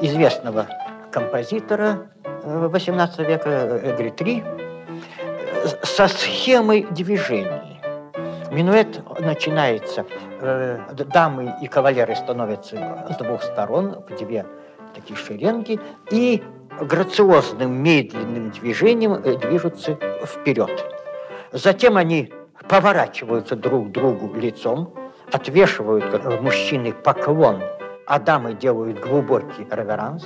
известного 0.01 0.67
композитора 1.11 2.07
18 2.43 3.19
э, 3.19 3.23
века 3.25 3.81
Эгритри 3.83 4.43
со 5.83 6.07
схемой 6.07 6.87
движений. 6.89 7.79
Минуэт 8.51 9.01
начинается, 9.19 10.05
э, 10.39 10.79
дамы 11.13 11.53
и 11.61 11.67
кавалеры 11.67 12.15
становятся 12.15 13.05
с 13.09 13.15
двух 13.17 13.43
сторон 13.43 14.03
в 14.07 14.17
две 14.17 14.45
такие 15.01 15.17
шеренги, 15.17 15.79
и 16.11 16.43
грациозным 16.79 17.71
медленным 17.83 18.51
движением 18.51 19.13
э, 19.13 19.37
движутся 19.37 19.97
вперед. 20.25 20.85
Затем 21.51 21.97
они 21.97 22.31
поворачиваются 22.67 23.55
друг 23.55 23.89
к 23.89 23.91
другу 23.91 24.33
лицом, 24.35 24.93
отвешивают 25.31 26.05
э, 26.13 26.41
мужчины 26.41 26.93
поклон, 26.93 27.61
а 28.05 28.19
дамы 28.19 28.53
делают 28.53 28.99
глубокий 28.99 29.67
реверанс. 29.69 30.25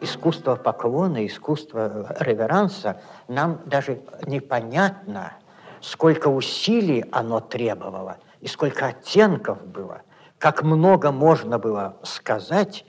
Искусство 0.00 0.56
поклона, 0.56 1.26
искусство 1.26 2.06
э, 2.10 2.24
реверанса 2.24 3.00
нам 3.28 3.60
даже 3.66 4.02
непонятно, 4.26 5.32
сколько 5.80 6.28
усилий 6.28 7.04
оно 7.10 7.40
требовало 7.40 8.18
и 8.40 8.46
сколько 8.46 8.86
оттенков 8.86 9.64
было, 9.66 10.02
как 10.38 10.62
много 10.62 11.12
можно 11.12 11.58
было 11.58 11.96
сказать 12.02 12.84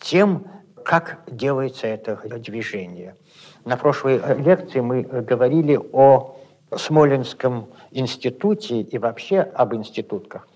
тем, 0.00 0.46
как 0.84 1.22
делается 1.26 1.86
это 1.86 2.16
движение. 2.38 3.16
На 3.64 3.76
прошлой 3.76 4.20
лекции 4.38 4.80
мы 4.80 5.02
говорили 5.02 5.78
о 5.92 6.36
Смоленском 6.74 7.68
институте 7.90 8.80
и 8.80 8.98
вообще 8.98 9.40
об 9.40 9.74
институтках. 9.74 10.48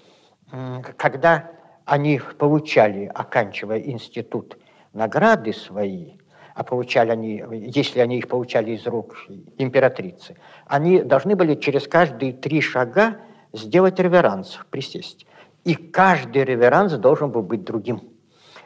Когда 0.97 1.51
они 1.85 2.21
получали, 2.39 3.11
оканчивая 3.13 3.81
институт, 3.81 4.59
награды 4.93 5.53
свои, 5.53 6.17
а 6.55 6.65
получали 6.65 7.11
они, 7.11 7.43
если 7.51 8.01
они 8.01 8.19
их 8.19 8.29
получали 8.29 8.73
из 8.73 8.87
рук 8.87 9.17
императрицы, 9.57 10.37
они 10.67 11.03
должны 11.03 11.35
были 11.35 11.55
через 11.55 11.89
каждые 11.89 12.35
три 12.35 12.61
шага 12.61 13.17
сделать 13.53 13.99
реверанс, 13.99 14.59
присесть. 14.71 15.27
И 15.65 15.75
каждый 15.75 16.45
реверанс 16.45 16.93
должен 16.95 17.31
был 17.31 17.43
быть 17.43 17.65
другим. 17.65 18.03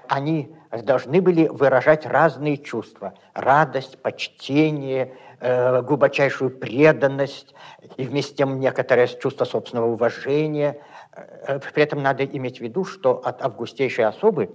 Они 0.08 0.55
должны 0.70 1.20
были 1.20 1.48
выражать 1.48 2.06
разные 2.06 2.58
чувства. 2.58 3.14
Радость, 3.34 4.00
почтение, 4.02 5.14
э, 5.40 5.82
глубочайшую 5.82 6.50
преданность 6.50 7.54
и 7.96 8.04
вместе 8.04 8.32
с 8.32 8.36
тем 8.36 8.60
некоторое 8.60 9.06
чувство 9.06 9.44
собственного 9.44 9.86
уважения. 9.86 10.80
Э, 11.12 11.58
при 11.58 11.82
этом 11.82 12.02
надо 12.02 12.24
иметь 12.24 12.58
в 12.58 12.60
виду, 12.62 12.84
что 12.84 13.20
от 13.24 13.42
августейшей 13.42 14.04
особы 14.04 14.50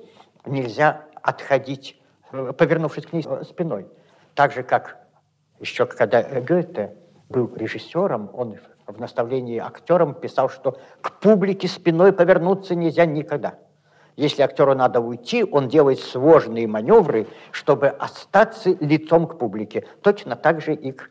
нельзя 0.46 1.06
отходить, 1.22 2.00
э, 2.32 2.54
повернувшись 2.58 3.06
к 3.06 3.14
ней 3.14 3.24
спиной. 3.44 3.88
Так 4.36 4.54
же, 4.54 4.64
как 4.64 4.98
еще 5.60 5.86
когда 5.86 6.24
Гёте 6.24 6.96
был 7.30 7.56
режиссером, 7.56 8.30
он 8.34 8.58
в 8.88 9.00
наставлении 9.00 9.58
актерам 9.60 10.14
писал, 10.14 10.50
что 10.50 10.78
к 11.02 11.20
публике 11.20 11.68
спиной 11.68 12.12
повернуться 12.12 12.76
нельзя 12.76 13.06
никогда. 13.06 13.56
Если 14.18 14.42
актеру 14.42 14.76
надо 14.76 15.00
уйти, 15.00 15.44
он 15.44 15.68
делает 15.68 16.00
сложные 16.00 16.68
маневры, 16.68 17.28
чтобы 17.52 17.88
остаться 17.88 18.76
лицом 18.80 19.28
к 19.28 19.38
публике. 19.38 19.86
Точно 20.02 20.36
так 20.36 20.62
же 20.62 20.74
и 20.74 20.92
к 20.92 21.10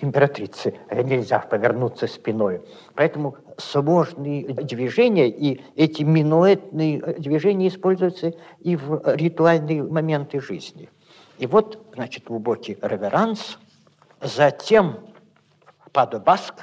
императрице 0.00 0.74
нельзя 0.90 1.40
повернуться 1.40 2.06
спиной. 2.06 2.62
Поэтому 2.94 3.36
сложные 3.56 4.44
движения 4.54 5.28
и 5.28 5.60
эти 5.74 6.02
минуэтные 6.02 7.00
движения 7.18 7.68
используются 7.68 8.34
и 8.60 8.76
в 8.76 9.02
ритуальные 9.16 9.82
моменты 9.82 10.40
жизни. 10.40 10.88
И 11.38 11.46
вот, 11.46 11.84
значит, 11.94 12.24
глубокий 12.24 12.78
реверанс, 12.80 13.58
затем 14.20 14.98
падобаск, 15.92 16.54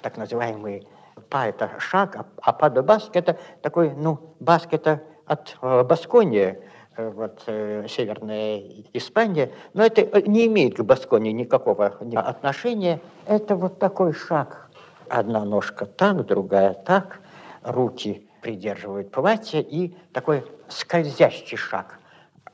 так 0.00 0.16
называемый 0.16 0.86
па– 1.28 1.46
это 1.48 1.70
шаг, 1.78 2.16
а, 2.16 2.26
а 2.40 2.52
падобаск– 2.52 3.10
это 3.16 3.38
такой, 3.62 3.92
ну, 3.94 4.34
баск– 4.38 4.68
это 4.72 5.02
от 5.26 5.56
э, 5.60 5.82
Басконии, 5.84 6.58
э, 6.96 7.10
вот, 7.10 7.42
э, 7.46 7.86
Северная 7.88 8.62
Испания, 8.92 9.50
но 9.72 9.84
это 9.84 10.22
не 10.28 10.46
имеет 10.46 10.76
к 10.76 10.82
Басконии 10.82 11.32
никакого 11.32 11.86
отношения. 11.86 13.00
Это 13.26 13.56
вот 13.56 13.78
такой 13.78 14.12
шаг. 14.12 14.70
Одна 15.08 15.44
ножка 15.44 15.86
так, 15.86 16.26
другая 16.26 16.74
так, 16.74 17.20
руки 17.62 18.28
придерживают 18.40 19.10
платье 19.10 19.62
и 19.62 19.96
такой 20.12 20.44
скользящий 20.68 21.56
шаг. 21.56 21.98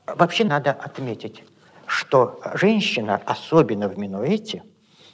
Вообще 0.05 0.43
надо 0.43 0.71
отметить, 0.71 1.43
что 1.85 2.39
женщина, 2.53 3.21
особенно 3.25 3.87
в 3.87 3.97
минуэте, 3.97 4.63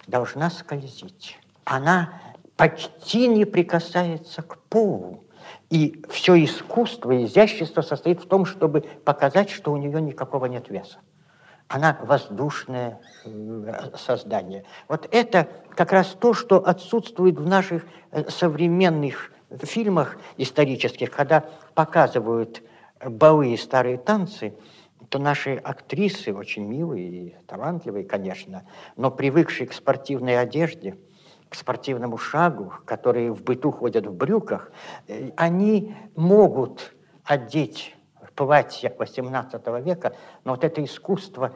должна 0.07 0.49
скользить. 0.49 1.37
Она 1.65 2.21
почти 2.55 3.27
не 3.27 3.45
прикасается 3.45 4.41
к 4.41 4.57
полу. 4.69 5.23
И 5.69 6.03
все 6.09 6.43
искусство, 6.43 7.23
изящество 7.23 7.81
состоит 7.81 8.21
в 8.21 8.27
том, 8.27 8.45
чтобы 8.45 8.81
показать, 8.81 9.49
что 9.49 9.71
у 9.71 9.77
нее 9.77 10.01
никакого 10.01 10.45
нет 10.45 10.69
веса. 10.69 10.99
Она 11.67 11.99
воздушное 12.01 13.01
создание. 13.95 14.63
Вот 14.87 15.07
это 15.11 15.49
как 15.71 15.91
раз 15.91 16.15
то, 16.19 16.33
что 16.33 16.65
отсутствует 16.65 17.37
в 17.37 17.45
наших 17.45 17.85
э, 18.11 18.29
современных 18.29 19.31
фильмах 19.63 20.17
исторических, 20.37 21.11
когда 21.11 21.45
показывают 21.73 22.63
балы 23.03 23.53
и 23.53 23.57
старые 23.57 23.97
танцы, 23.97 24.53
то 25.09 25.19
наши 25.19 25.55
актрисы, 25.55 26.33
очень 26.33 26.65
милые 26.65 27.07
и 27.09 27.35
талантливые, 27.47 28.05
конечно, 28.05 28.63
но 28.95 29.11
привыкшие 29.11 29.67
к 29.67 29.73
спортивной 29.73 30.39
одежде– 30.39 30.97
к 31.49 31.55
спортивному 31.55 32.17
шагу, 32.17 32.73
которые 32.85 33.31
в 33.31 33.43
быту 33.43 33.71
ходят 33.71 34.05
в 34.05 34.13
брюках, 34.13 34.71
э, 35.07 35.31
они 35.37 35.95
могут 36.15 36.93
одеть 37.23 37.95
платье 38.37 38.93
XVIII 38.97 39.81
века, 39.81 40.15
но 40.45 40.51
вот 40.51 40.63
это 40.63 40.81
искусство 40.83 41.55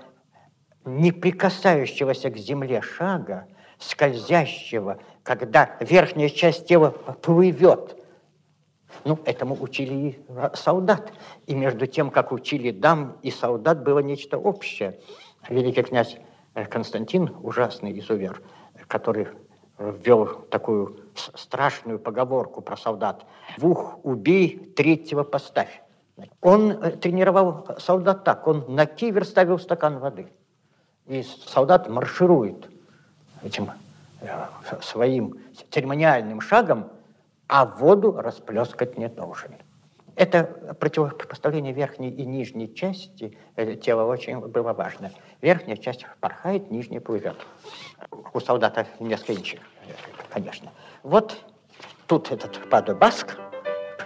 не 0.83 1.11
прикасающегося 1.11 2.31
к 2.31 2.37
земле 2.37 2.81
шага, 2.81 3.47
скользящего, 3.77 4.99
когда 5.23 5.77
верхняя 5.79 6.29
часть 6.29 6.67
тела 6.67 6.89
плывет. 6.89 7.97
Ну, 9.05 9.19
этому 9.25 9.55
учили 9.59 9.93
и 9.93 10.19
солдат. 10.55 11.13
И 11.47 11.55
между 11.55 11.87
тем, 11.87 12.09
как 12.09 12.31
учили 12.31 12.71
дам 12.71 13.17
и 13.21 13.31
солдат, 13.31 13.83
было 13.83 13.99
нечто 13.99 14.37
общее. 14.37 14.99
Великий 15.49 15.83
князь 15.83 16.17
Константин, 16.69 17.35
ужасный 17.41 17.97
изувер, 17.97 18.41
который 18.87 19.27
ввел 19.81 20.25
такую 20.49 20.97
страшную 21.15 21.99
поговорку 21.99 22.61
про 22.61 22.77
солдат. 22.77 23.25
«Двух 23.57 23.99
убей, 24.03 24.73
третьего 24.75 25.23
поставь». 25.23 25.81
Он 26.41 26.71
э, 26.71 26.91
тренировал 26.91 27.67
солдат 27.79 28.23
так, 28.23 28.47
он 28.47 28.65
на 28.67 28.85
кивер 28.85 29.25
ставил 29.25 29.59
стакан 29.59 29.99
воды. 29.99 30.27
И 31.07 31.23
солдат 31.23 31.89
марширует 31.89 32.69
этим 33.43 33.71
э, 34.21 34.27
своим 34.81 35.39
церемониальным 35.69 36.41
шагом, 36.41 36.89
а 37.47 37.65
воду 37.65 38.13
расплескать 38.13 38.97
не 38.97 39.09
должен. 39.09 39.51
Это 40.15 40.75
противопоставление 40.79 41.73
верхней 41.73 42.09
и 42.09 42.25
нижней 42.25 42.73
части 42.73 43.37
э, 43.55 43.75
тела 43.75 44.03
очень 44.03 44.39
было 44.39 44.73
важно. 44.73 45.11
Верхняя 45.41 45.77
часть 45.77 46.05
порхает, 46.19 46.69
нижняя 46.71 47.01
плывет. 47.01 47.35
У 48.33 48.39
солдата 48.39 48.85
несколько 48.99 49.33
инчей, 49.33 49.59
конечно. 50.29 50.71
Вот 51.03 51.37
тут 52.07 52.31
этот 52.31 52.69
падобаск, 52.69 53.37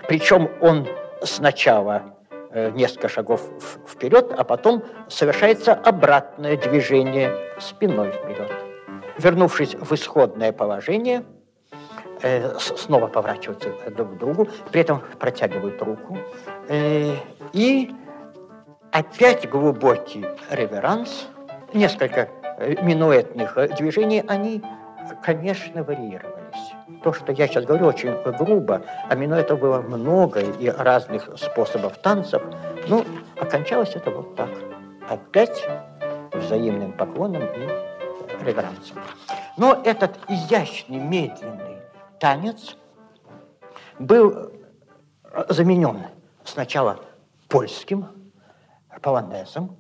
причем 0.08 0.50
он 0.62 0.88
сначала 1.22 2.16
э, 2.52 2.72
несколько 2.72 3.10
шагов 3.10 3.42
вперед, 3.88 4.34
а 4.38 4.44
потом 4.44 4.84
совершается 5.10 5.74
обратное 5.74 6.58
движение 6.58 7.34
спиной 7.60 8.12
вперед. 8.12 8.52
Вернувшись 9.18 9.76
в 9.76 9.94
исходное 9.94 10.52
положение– 10.52 11.26
э, 12.22 12.58
снова 12.60 13.08
поворачиваются 13.08 13.70
друг 13.92 14.16
к 14.16 14.18
другу, 14.18 14.48
при 14.72 14.82
этом 14.82 15.02
протягивают 15.20 15.82
руку. 15.82 16.18
Э, 16.68 17.16
и 17.54 17.94
опять 18.96 19.50
глубокий 19.50 20.26
реверанс, 20.50 21.28
несколько 21.74 22.30
э, 22.60 22.82
минуэтных 22.82 23.58
э, 23.58 23.68
движений, 23.76 24.24
они, 24.26 24.64
конечно, 25.22 25.84
варьировались. 25.84 26.72
То, 27.04 27.12
что 27.12 27.34
я 27.34 27.48
сейчас 27.48 27.66
говорю, 27.66 27.88
очень 27.88 28.14
грубо, 28.38 28.84
а 29.10 29.16
минуэтов 29.16 29.60
было 29.60 29.82
много 29.82 30.40
и 30.40 30.70
разных 30.70 31.30
способов 31.38 31.98
танцев. 31.98 32.42
Ну, 32.88 33.04
окончалось 33.38 33.96
это 33.96 34.12
вот 34.12 34.38
так. 34.38 34.50
Опять 35.10 35.68
взаимным 36.32 36.94
поклоном 36.94 37.44
и 37.44 38.46
реверансом. 38.46 38.98
Но 39.58 39.82
этот 39.84 40.18
изящный, 40.30 41.00
медленный, 41.00 41.80
танец 42.22 42.78
был 44.00 44.54
заменен 45.50 46.06
сначала 46.46 47.02
польским 47.50 48.25
полонезом, 49.02 49.78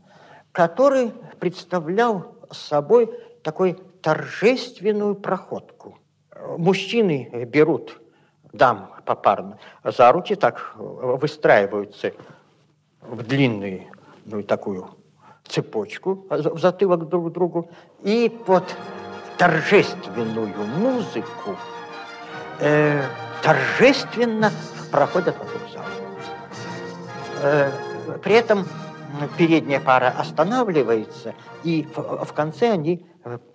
который 0.51 1.12
представлял 1.39 2.36
собой 2.51 3.12
такой 3.43 3.73
торжественную 4.01 5.15
проходку. 5.15 5.97
Мужчины 6.58 7.45
берут 7.45 8.01
дам 8.54 8.91
попарно 9.06 9.58
за 9.84 10.12
руки, 10.12 10.36
так 10.36 10.73
выстраиваются 10.75 12.12
в 13.01 13.23
длинную 13.23 13.84
ну, 14.25 14.43
такую 14.43 14.89
цепочку 15.47 16.25
в 16.30 16.60
затылок 16.60 17.08
друг 17.08 17.30
к 17.30 17.34
другу, 17.34 17.69
и 18.01 18.30
под 18.45 18.63
торжественную 19.38 20.49
музыку 20.80 21.56
э, 22.60 23.04
торжественно 23.43 24.51
проходят 24.91 25.38
вокруг 25.38 25.62
зала. 25.71 25.86
Э, 27.43 27.71
при 28.23 28.34
этом 28.34 28.65
передняя 29.38 29.80
пара 29.80 30.10
останавливается, 30.10 31.34
и 31.63 31.84
в, 31.95 32.25
в 32.25 32.34
конце 32.34 32.71
они 32.71 33.06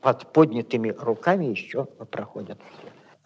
под 0.00 0.32
поднятыми 0.32 0.90
руками 0.90 1.46
еще 1.46 1.84
проходят. 1.84 2.58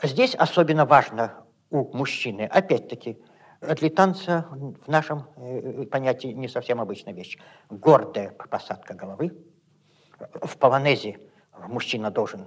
Здесь 0.02 0.34
особенно 0.34 0.84
важно 0.84 1.44
у 1.70 1.96
мужчины, 1.96 2.42
опять-таки, 2.42 3.18
для 3.60 3.90
танца 3.90 4.46
в 4.50 4.88
нашем 4.88 5.24
э, 5.36 5.86
понятии 5.90 6.28
не 6.28 6.48
совсем 6.48 6.80
обычная 6.80 7.14
вещь. 7.14 7.38
Гордая 7.70 8.30
посадка 8.50 8.94
головы. 8.94 9.32
В 10.42 10.58
полонезе 10.58 11.18
мужчина 11.66 12.10
должен 12.10 12.46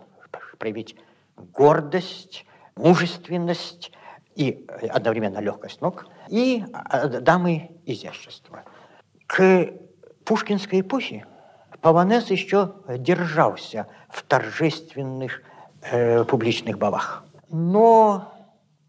проявить 0.59 0.95
гордость, 1.35 2.45
мужественность 2.75 3.91
и 4.35 4.67
одновременно 4.89 5.39
легкость 5.39 5.81
ног, 5.81 6.05
и 6.29 6.63
а, 6.73 7.07
дамы 7.07 7.71
изящества. 7.85 8.63
К 9.27 9.73
пушкинской 10.25 10.81
эпохе 10.81 11.25
Паванес 11.81 12.29
еще 12.31 12.73
держался 12.97 13.87
в 14.09 14.23
торжественных 14.23 15.41
э, 15.81 16.23
публичных 16.23 16.77
балах. 16.77 17.23
Но 17.49 18.33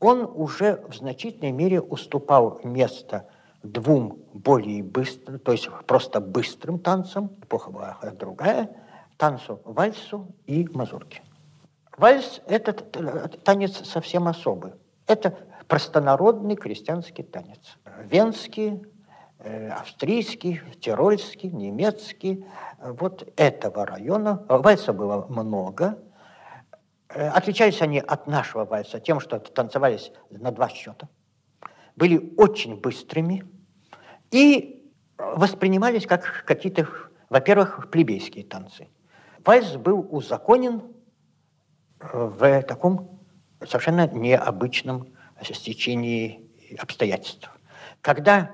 он 0.00 0.30
уже 0.34 0.82
в 0.88 0.94
значительной 0.94 1.52
мере 1.52 1.80
уступал 1.80 2.60
место 2.64 3.26
двум 3.62 4.18
более 4.32 4.82
быстрым, 4.82 5.38
то 5.38 5.52
есть 5.52 5.68
просто 5.86 6.20
быстрым 6.20 6.78
танцам, 6.78 7.30
эпоха 7.42 7.70
была 7.70 7.98
другая, 8.18 8.70
танцу 9.16 9.60
вальсу 9.64 10.28
и 10.46 10.66
мазурке. 10.72 11.22
Вальс– 11.96 12.40
это 12.46 12.72
танец 12.72 13.84
совсем 13.84 14.28
особый. 14.28 14.72
Это 15.06 15.36
простонародный 15.66 16.54
крестьянский 16.54 17.24
танец. 17.24 17.76
Венский, 18.04 18.74
э, 18.74 18.97
австрийский, 19.40 20.60
тирольский, 20.80 21.50
немецкий. 21.50 22.44
Вот 22.80 23.32
этого 23.36 23.86
района. 23.86 24.44
Вальса 24.48 24.92
было 24.92 25.26
много. 25.28 25.98
Отличались 27.08 27.80
они 27.80 28.00
от 28.00 28.26
нашего 28.26 28.64
вальса 28.64 29.00
тем, 29.00 29.20
что 29.20 29.38
танцевались 29.38 30.12
на 30.30 30.50
два 30.50 30.68
счета, 30.68 31.08
были 31.96 32.34
очень 32.36 32.78
быстрыми 32.78 33.44
и 34.30 34.92
воспринимались 35.16 36.06
как 36.06 36.44
какие-то, 36.44 36.86
во-первых, 37.30 37.90
плебейские 37.90 38.44
танцы. 38.44 38.88
Вальс 39.44 39.76
был 39.76 40.06
узаконен 40.10 40.82
в 41.98 42.62
таком 42.62 43.20
совершенно 43.66 44.06
необычном 44.06 45.08
стечении 45.42 46.46
обстоятельств. 46.78 47.50
Когда 48.02 48.50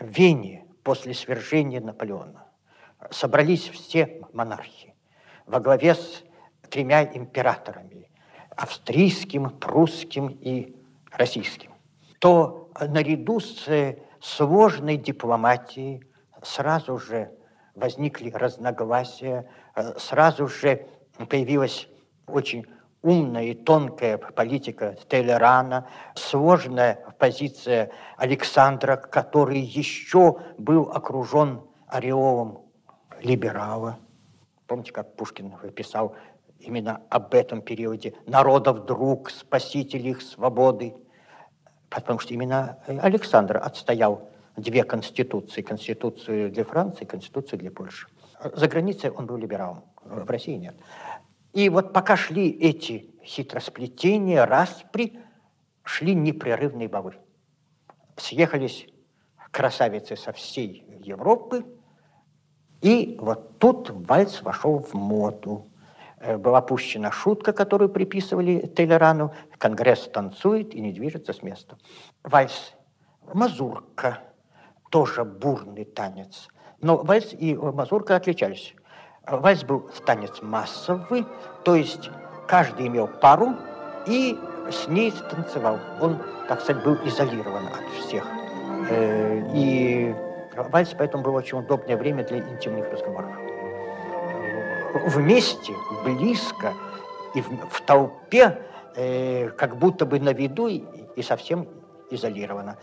Вене 0.00 0.66
после 0.82 1.14
свержения 1.14 1.80
Наполеона. 1.80 2.46
Собрались 3.10 3.68
все 3.68 4.20
монархи 4.32 4.94
во 5.46 5.60
главе 5.60 5.94
с 5.94 6.24
тремя 6.68 7.04
императорами– 7.04 8.10
австрийским, 8.60 9.50
прусским 9.50 10.28
и 10.28 10.76
российским, 11.12 11.72
то 12.18 12.70
наряду 12.78 13.40
с 13.40 13.96
сложной 14.20 14.96
дипломатией 14.96 16.02
сразу 16.42 16.98
же 16.98 17.30
возникли 17.74 18.30
разногласия, 18.30 19.50
сразу 19.96 20.46
же 20.46 20.86
появилась 21.28 21.88
очень 22.26 22.66
умная 23.02 23.44
и 23.44 23.54
тонкая 23.54 24.18
политика 24.18 24.96
Тейлерана, 25.08 25.86
сложная 26.14 26.98
позиция 27.18 27.90
Александра, 28.16 28.96
который 28.96 29.60
еще 29.60 30.38
был 30.58 30.90
окружен 30.90 31.62
ореолом 31.86 32.62
либерала. 33.20 33.98
Помните, 34.66 34.92
как 34.92 35.16
Пушкин 35.16 35.52
писал 35.74 36.14
именно 36.58 37.02
об 37.08 37.34
этом 37.34 37.62
периоде? 37.62 38.14
«Народов 38.26 38.84
друг, 38.84 39.30
спаситель 39.30 40.06
их 40.06 40.22
свободы». 40.22 40.94
Потому 41.88 42.20
что 42.20 42.34
именно 42.34 42.78
Александр 42.86 43.56
отстоял 43.56 44.28
две 44.56 44.84
конституции. 44.84 45.62
Конституцию 45.62 46.52
для 46.52 46.64
Франции, 46.64 47.04
конституцию 47.04 47.58
для 47.58 47.72
Польши. 47.72 48.06
За 48.54 48.68
границей 48.68 49.10
он 49.10 49.26
был 49.26 49.36
либералом, 49.36 49.84
в 50.04 50.30
России 50.30 50.54
нет. 50.54 50.76
И 51.52 51.68
вот 51.68 51.92
пока 51.92 52.16
шли 52.16 52.48
эти 52.48 53.10
хитросплетения, 53.24 54.46
распри, 54.46 55.20
шли 55.82 56.14
непрерывные 56.14 56.88
бавы. 56.88 57.16
Съехались 58.16 58.86
красавицы 59.50 60.16
со 60.16 60.32
всей 60.32 60.84
Европы, 61.02 61.64
и 62.80 63.16
вот 63.20 63.58
тут 63.58 63.90
вальс 63.90 64.42
вошел 64.42 64.78
в 64.78 64.94
моду. 64.94 65.70
Э, 66.18 66.36
была 66.36 66.62
пущена 66.62 67.10
шутка, 67.10 67.52
которую 67.52 67.90
приписывали 67.90 68.60
Тейлорану. 68.60 69.34
Конгресс 69.58 70.08
танцует 70.08 70.74
и 70.74 70.80
не 70.80 70.92
движется 70.92 71.32
с 71.32 71.42
места. 71.42 71.78
Вальс, 72.22 72.74
мазурка, 73.34 74.20
тоже 74.90 75.24
бурный 75.24 75.84
танец. 75.84 76.48
Но 76.80 76.96
вальс 76.96 77.34
и 77.34 77.54
мазурка 77.54 78.16
отличались. 78.16 78.74
Вальс 79.26 79.62
был 79.64 79.88
танец 80.04 80.42
массовый, 80.42 81.26
то 81.64 81.74
есть 81.74 82.10
каждый 82.46 82.88
имел 82.88 83.06
пару 83.06 83.54
и 84.06 84.38
с 84.70 84.88
ней 84.88 85.12
танцевал. 85.30 85.78
Он, 86.00 86.18
так 86.48 86.60
сказать, 86.60 86.82
был 86.84 86.96
изолирован 87.04 87.66
от 87.66 87.88
всех. 88.00 88.26
Э, 88.88 89.42
и 89.54 90.14
вальс 90.56 90.94
поэтому 90.96 91.22
было 91.22 91.38
очень 91.38 91.58
удобное 91.58 91.96
время 91.96 92.24
для 92.24 92.38
интимных 92.38 92.90
разговоров. 92.90 93.30
Вместе, 95.06 95.72
близко 96.04 96.72
и 97.34 97.40
в, 97.42 97.80
толпе, 97.86 98.58
э, 98.96 99.50
как 99.50 99.76
будто 99.76 100.06
бы 100.06 100.18
на 100.18 100.32
виду 100.32 100.66
и 100.66 101.22
совсем 101.22 101.68
изолировано. 102.10 102.76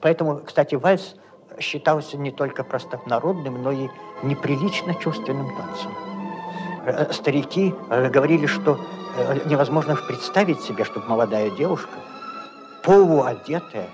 Поэтому, 0.00 0.40
кстати, 0.40 0.76
вальс 0.76 1.16
считался 1.58 2.16
не 2.16 2.30
только 2.30 2.64
простонародным, 2.64 3.62
но 3.62 3.72
и 3.72 3.88
неприлично 4.22 4.94
чувственным 4.94 5.56
танцем. 5.56 5.92
Э, 6.84 7.12
старики 7.12 7.74
э, 7.90 8.08
говорили, 8.08 8.46
что 8.46 8.78
э, 9.16 9.40
невозможно 9.46 9.96
представить 9.96 10.60
себе, 10.60 10.84
чтобы 10.84 11.06
молодая 11.06 11.50
девушка, 11.50 11.98
полуодетая, 12.82 13.88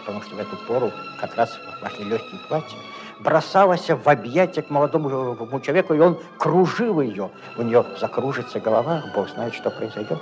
потому 0.00 0.22
что 0.22 0.36
в 0.36 0.38
эту 0.38 0.56
пору 0.66 0.92
как 1.20 1.34
раз 1.36 1.58
вошли 1.82 2.04
легкие 2.04 2.40
платья, 2.48 2.76
бросалась 3.20 3.88
в 3.88 4.08
объятия 4.08 4.62
к 4.62 4.70
молодому 4.70 5.60
человеку, 5.60 5.94
и 5.94 5.98
он 5.98 6.20
кружил 6.38 7.00
ее. 7.00 7.30
У 7.56 7.62
нее 7.62 7.84
закружится 8.00 8.60
голова, 8.60 9.02
бог 9.14 9.28
знает, 9.28 9.54
что 9.54 9.70
произойдет. 9.70 10.20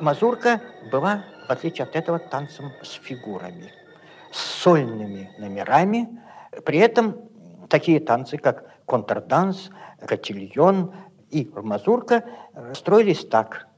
Мазурка 0.00 0.60
была, 0.90 1.24
в 1.48 1.50
отличие 1.50 1.84
от 1.84 1.96
этого, 1.96 2.18
танцем 2.18 2.72
с 2.82 2.92
фигурами– 2.92 3.72
с 4.34 4.62
сольными 4.62 5.30
номерами. 5.38 6.08
При 6.64 6.78
этом 6.78 7.30
такие 7.68 8.00
танцы, 8.00 8.36
как 8.36 8.64
контрданс, 8.84 9.70
котильон 10.00 10.92
и 11.30 11.48
мазурка, 11.54 12.24
строились 12.74 13.24
так. 13.26 13.68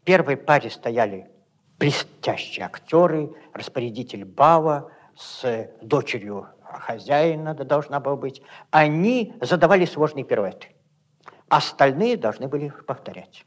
В 0.00 0.04
первой 0.04 0.38
паре 0.38 0.70
стояли 0.70 1.30
блестящие 1.78 2.64
актеры, 2.64 3.30
распорядитель 3.52 4.24
бала 4.24 4.90
с 5.14 5.68
дочерью 5.82 6.48
хозяина 6.62 7.54
должна 7.54 8.00
была 8.00 8.16
быть. 8.16 8.42
Они 8.70 9.34
задавали 9.40 9.84
сложные 9.84 10.24
пируэты. 10.24 10.68
Остальные 11.48 12.16
должны 12.16 12.48
были 12.48 12.72
повторять. 12.86 13.44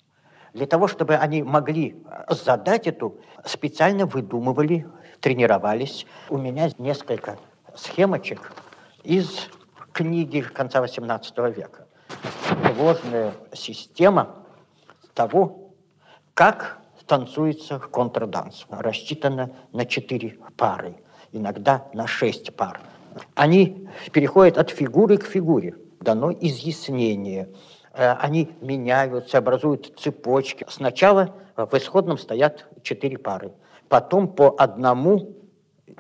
Для 0.54 0.66
того, 0.66 0.88
чтобы 0.88 1.16
они 1.16 1.44
могли 1.44 2.02
задать 2.30 2.88
эту, 2.88 3.20
специально 3.46 4.06
выдумывали 4.06 4.88
тренировались. 5.22 6.06
У 6.30 6.38
меня 6.38 6.70
несколько 6.78 7.38
схемочек 7.76 8.54
из 9.04 9.48
книги 9.92 10.42
конца 10.42 10.84
XVIII 10.84 11.54
века. 11.54 11.88
Сложная 12.76 13.34
система 13.54 14.36
того, 15.14 15.72
как 16.34 16.80
танцуется 17.06 17.80
контрданс. 17.80 18.66
Рассчитана 18.70 19.52
на 19.74 19.86
четыре 19.86 20.38
пары, 20.56 20.96
иногда 21.32 21.88
на 21.94 22.08
шесть 22.08 22.56
пар. 22.56 22.80
Они 23.36 23.90
переходят 24.12 24.58
от 24.58 24.70
фигуры 24.70 25.18
к 25.18 25.26
фигуре, 25.26 25.76
дано 26.00 26.32
изъяснение. 26.32 27.50
Э, 27.94 28.14
они 28.14 28.52
меняются, 28.62 29.40
образуют 29.40 30.00
цепочки. 30.00 30.66
Сначала 30.70 31.36
в 31.58 31.74
исходном 31.74 32.18
стоят 32.18 32.68
четыре 32.84 33.18
пары– 33.18 33.52
Потом 33.90 34.28
по 34.28 34.56
одному 34.58 35.36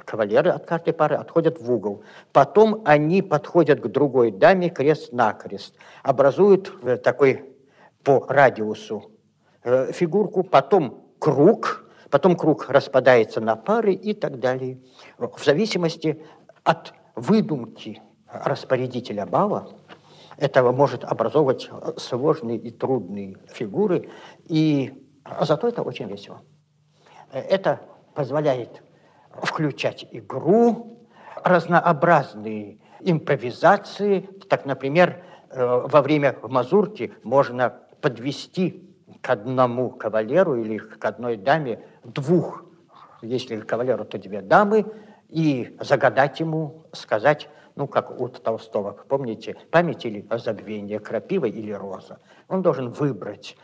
кавалеры 0.05 0.51
от 0.51 0.65
каждой 0.65 0.93
пары 0.93 1.15
отходят 1.15 1.59
в 1.59 1.71
угол. 1.71 2.03
Потом 2.31 2.81
они 2.85 3.21
подходят 3.21 3.81
к 3.81 3.87
другой 3.87 4.31
даме 4.31 4.69
крест-накрест, 4.69 5.75
образуют 6.03 6.71
э, 6.83 6.97
такой 6.97 7.55
по 8.03 8.25
радиусу 8.27 9.11
э, 9.63 9.91
фигурку, 9.91 10.43
потом 10.43 11.03
круг, 11.19 11.89
потом 12.09 12.35
круг 12.35 12.69
распадается 12.69 13.41
на 13.41 13.55
пары 13.55 13.93
и 13.93 14.13
так 14.13 14.39
далее. 14.39 14.79
В 15.17 15.43
зависимости 15.43 16.23
от 16.63 16.93
выдумки 17.15 18.01
распорядителя 18.27 19.25
бала, 19.25 19.73
этого 20.37 20.71
может 20.71 21.03
образовывать 21.03 21.69
сложные 21.97 22.57
и 22.57 22.71
трудные 22.71 23.35
фигуры, 23.47 24.09
и 24.45 24.93
зато 25.41 25.67
это 25.67 25.81
очень 25.81 26.07
весело. 26.07 26.41
Это 27.31 27.81
позволяет 28.13 28.81
включать 29.41 30.07
игру, 30.11 30.97
разнообразные 31.43 32.77
импровизации. 33.01 34.21
Так, 34.49 34.65
например, 34.65 35.23
э, 35.49 35.65
во 35.85 36.01
время 36.01 36.37
мазурки 36.41 37.13
можно 37.23 37.79
подвести 38.01 38.85
к 39.21 39.29
одному 39.29 39.89
кавалеру 39.89 40.55
или 40.55 40.77
к 40.77 41.03
одной 41.03 41.37
даме 41.37 41.83
двух, 42.03 42.65
если 43.21 43.59
кавалеру, 43.59 44.05
то 44.05 44.17
две 44.17 44.41
дамы, 44.41 44.85
и 45.27 45.77
загадать 45.79 46.39
ему, 46.39 46.85
сказать, 46.91 47.49
ну, 47.75 47.87
как 47.87 48.19
у 48.19 48.27
Толстого, 48.27 48.91
помните, 49.07 49.55
память 49.71 50.05
или 50.05 50.25
забвение, 50.37 50.99
крапива 50.99 51.45
или 51.45 51.71
роза. 51.71 52.19
Он 52.47 52.61
должен 52.61 52.89
выбрать 52.89 53.55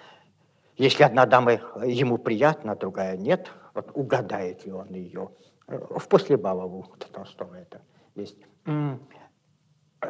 если 0.77 1.03
одна 1.03 1.25
дама 1.25 1.53
ему 1.83 2.17
приятна, 2.17 2.75
другая 2.75 3.17
нет, 3.17 3.51
вот 3.73 3.91
угадает 3.93 4.65
ли 4.65 4.71
он 4.71 4.89
ее. 4.89 5.29
В 5.67 6.07
послебалову 6.07 6.85
Толстого 7.11 7.55
это 7.55 7.81
есть. 8.15 8.37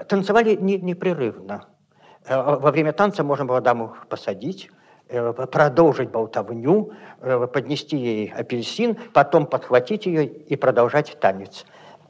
Танцевали 0.10 0.56
не, 0.56 0.78
непрерывно. 0.78 1.68
Э, 2.26 2.58
во 2.58 2.72
время 2.72 2.94
танца 2.94 3.24
можно 3.24 3.46
было 3.46 3.62
даму 3.62 3.96
посадить, 4.10 4.70
э, 5.08 5.34
продолжить 5.34 6.10
болтовню, 6.10 6.92
э, 7.22 7.48
поднести 7.48 7.98
ей 7.98 8.34
апельсин, 8.34 8.98
потом 9.14 9.46
подхватить 9.46 10.06
ее 10.06 10.26
и 10.26 10.56
продолжать 10.56 11.18
танец. 11.20 11.66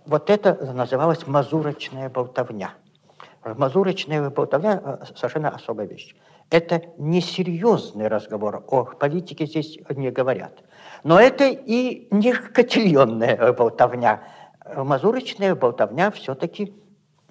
Вот 0.05 0.29
это 0.29 0.55
называлось 0.73 1.27
мазурочная 1.27 2.09
болтовня. 2.09 2.73
Мазурочная 3.43 4.29
болтовня– 4.29 4.99
совершенно 5.15 5.49
особая 5.49 5.87
вещь. 5.87 6.15
Это 6.49 6.81
несерьезный 6.97 8.07
разговор. 8.07 8.63
О 8.67 8.85
политике 8.85 9.45
здесь 9.45 9.77
не 9.89 10.11
говорят. 10.11 10.63
Но 11.03 11.19
это 11.19 11.45
и 11.45 12.07
не 12.11 12.33
котельонная 12.33 13.53
болтовня. 13.53 14.23
Мазурочная 14.75 15.55
болтовня 15.55 16.11
все-таки 16.11 16.73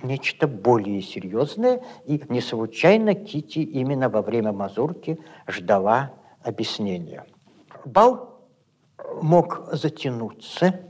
нечто 0.03 0.46
более 0.48 1.00
серьезное. 1.00 1.83
И 2.05 2.22
не 2.29 2.40
случайно 2.40 3.14
Кити 3.14 3.61
именно 3.61 4.09
во 4.09 4.22
время 4.22 4.53
мазурки 4.53 5.18
ждала 5.46 6.12
объяснения. 6.42 7.24
Бал 7.85 8.40
мог 9.22 9.68
затянуться, 9.72 10.81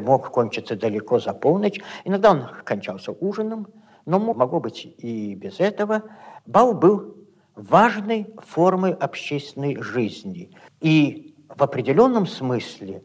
мог 0.00 0.30
кончиться 0.30 0.76
далеко 0.76 1.18
за 1.18 1.32
полночь. 1.32 1.80
Иногда 2.04 2.30
он 2.32 2.46
кончался 2.64 3.12
ужином, 3.12 3.68
но 4.06 4.18
могло 4.18 4.60
быть 4.60 4.84
и 4.98 5.34
без 5.34 5.60
этого. 5.60 6.02
Бал 6.46 6.74
был 6.74 7.16
важной 7.54 8.32
формой 8.38 8.92
общественной 8.92 9.80
жизни 9.82 10.50
и 10.80 11.34
в 11.48 11.62
определенном 11.62 12.26
смысле 12.26 13.02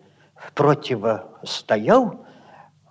противостоял 0.53 2.25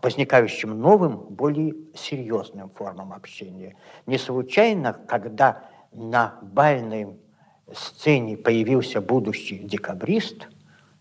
возникающим 0.03 0.79
новым, 0.79 1.17
более 1.31 1.75
серьезным 1.95 2.69
формам 2.69 3.13
общения. 3.13 3.77
Не 4.07 4.19
случайно, 4.19 4.93
когда 4.93 5.65
на 5.93 6.39
бальной 6.43 7.17
сцене 7.73 8.37
появился 8.37 9.01
будущий 9.01 9.59
декабрист, 9.59 10.49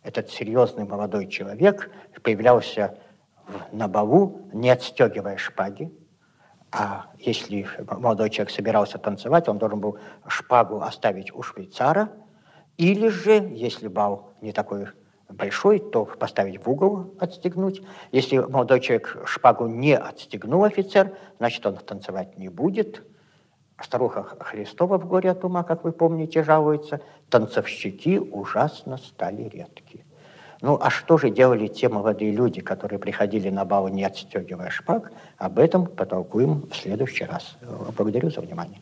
этот 0.04 0.30
серьезный 0.30 0.86
молодой 0.86 1.28
человек 1.28 1.92
появлялся 2.22 2.98
на 3.74 3.90
балу, 3.90 4.48
не 4.54 4.70
отстегивая 4.70 5.36
шпаги, 5.36 5.92
а 6.74 7.06
если 7.20 7.68
молодой 7.88 8.32
человек 8.32 8.52
собирался 8.52 8.98
танцевать, 8.98 9.48
он 9.48 9.60
должен 9.60 9.80
был 9.80 10.00
шпагу 10.28 10.82
оставить 10.82 11.34
у 11.34 11.44
швейцара, 11.44 12.10
или 12.78 13.10
же, 13.10 13.34
если 13.54 13.88
бал 13.88 14.34
не 14.42 14.52
такой 14.52 14.88
большой, 15.30 15.80
то 15.80 16.06
поставить 16.06 16.66
в 16.66 16.70
угол, 16.70 17.14
отстегнуть. 17.20 17.84
Если 18.12 18.38
молодой 18.38 18.80
человек 18.80 19.22
шпагу 19.26 19.68
не 19.68 19.96
отстегнул 19.96 20.64
офицер, 20.64 21.16
значит, 21.38 21.64
он 21.66 21.78
танцевать 21.78 22.40
не 22.40 22.50
будет. 22.50 23.04
Старуха 23.80 24.24
Христова 24.40 24.98
в 24.98 25.08
горе 25.08 25.32
от 25.32 25.44
ума, 25.44 25.64
как 25.64 25.84
вы 25.84 25.92
помните, 25.92 26.44
жалуется. 26.44 27.02
Танцовщики 27.30 28.18
ужасно 28.18 28.98
стали 28.98 29.44
редкие. 29.44 30.06
Ну, 30.64 30.80
а 30.82 30.90
что 30.90 31.18
же 31.18 31.30
делали 31.30 31.68
те 31.68 31.90
молодые 31.90 32.32
люди, 32.32 32.62
которые 32.62 32.98
приходили 32.98 33.50
на 33.50 33.66
бал, 33.66 33.90
не 33.90 34.06
отстегивая 34.06 34.70
шпаг? 34.70 35.12
Об 35.38 35.60
этом 35.60 35.86
потолкуем 35.86 36.70
в 36.72 36.76
следующий 36.78 37.26
раз. 37.26 37.58
Благодарю 37.98 38.30
за 38.32 38.40
внимание. 38.40 38.80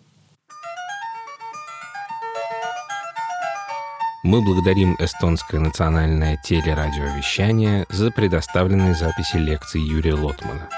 Мы 4.24 4.44
благодарим 4.44 4.96
эстонское 5.00 5.60
национальное 5.60 6.38
телерадиовещание 6.44 7.88
за 7.90 8.12
предоставленные 8.12 8.94
записи 8.94 9.38
лекций 9.38 9.82
Юрия 9.82 10.14
Лотмана. 10.14 10.70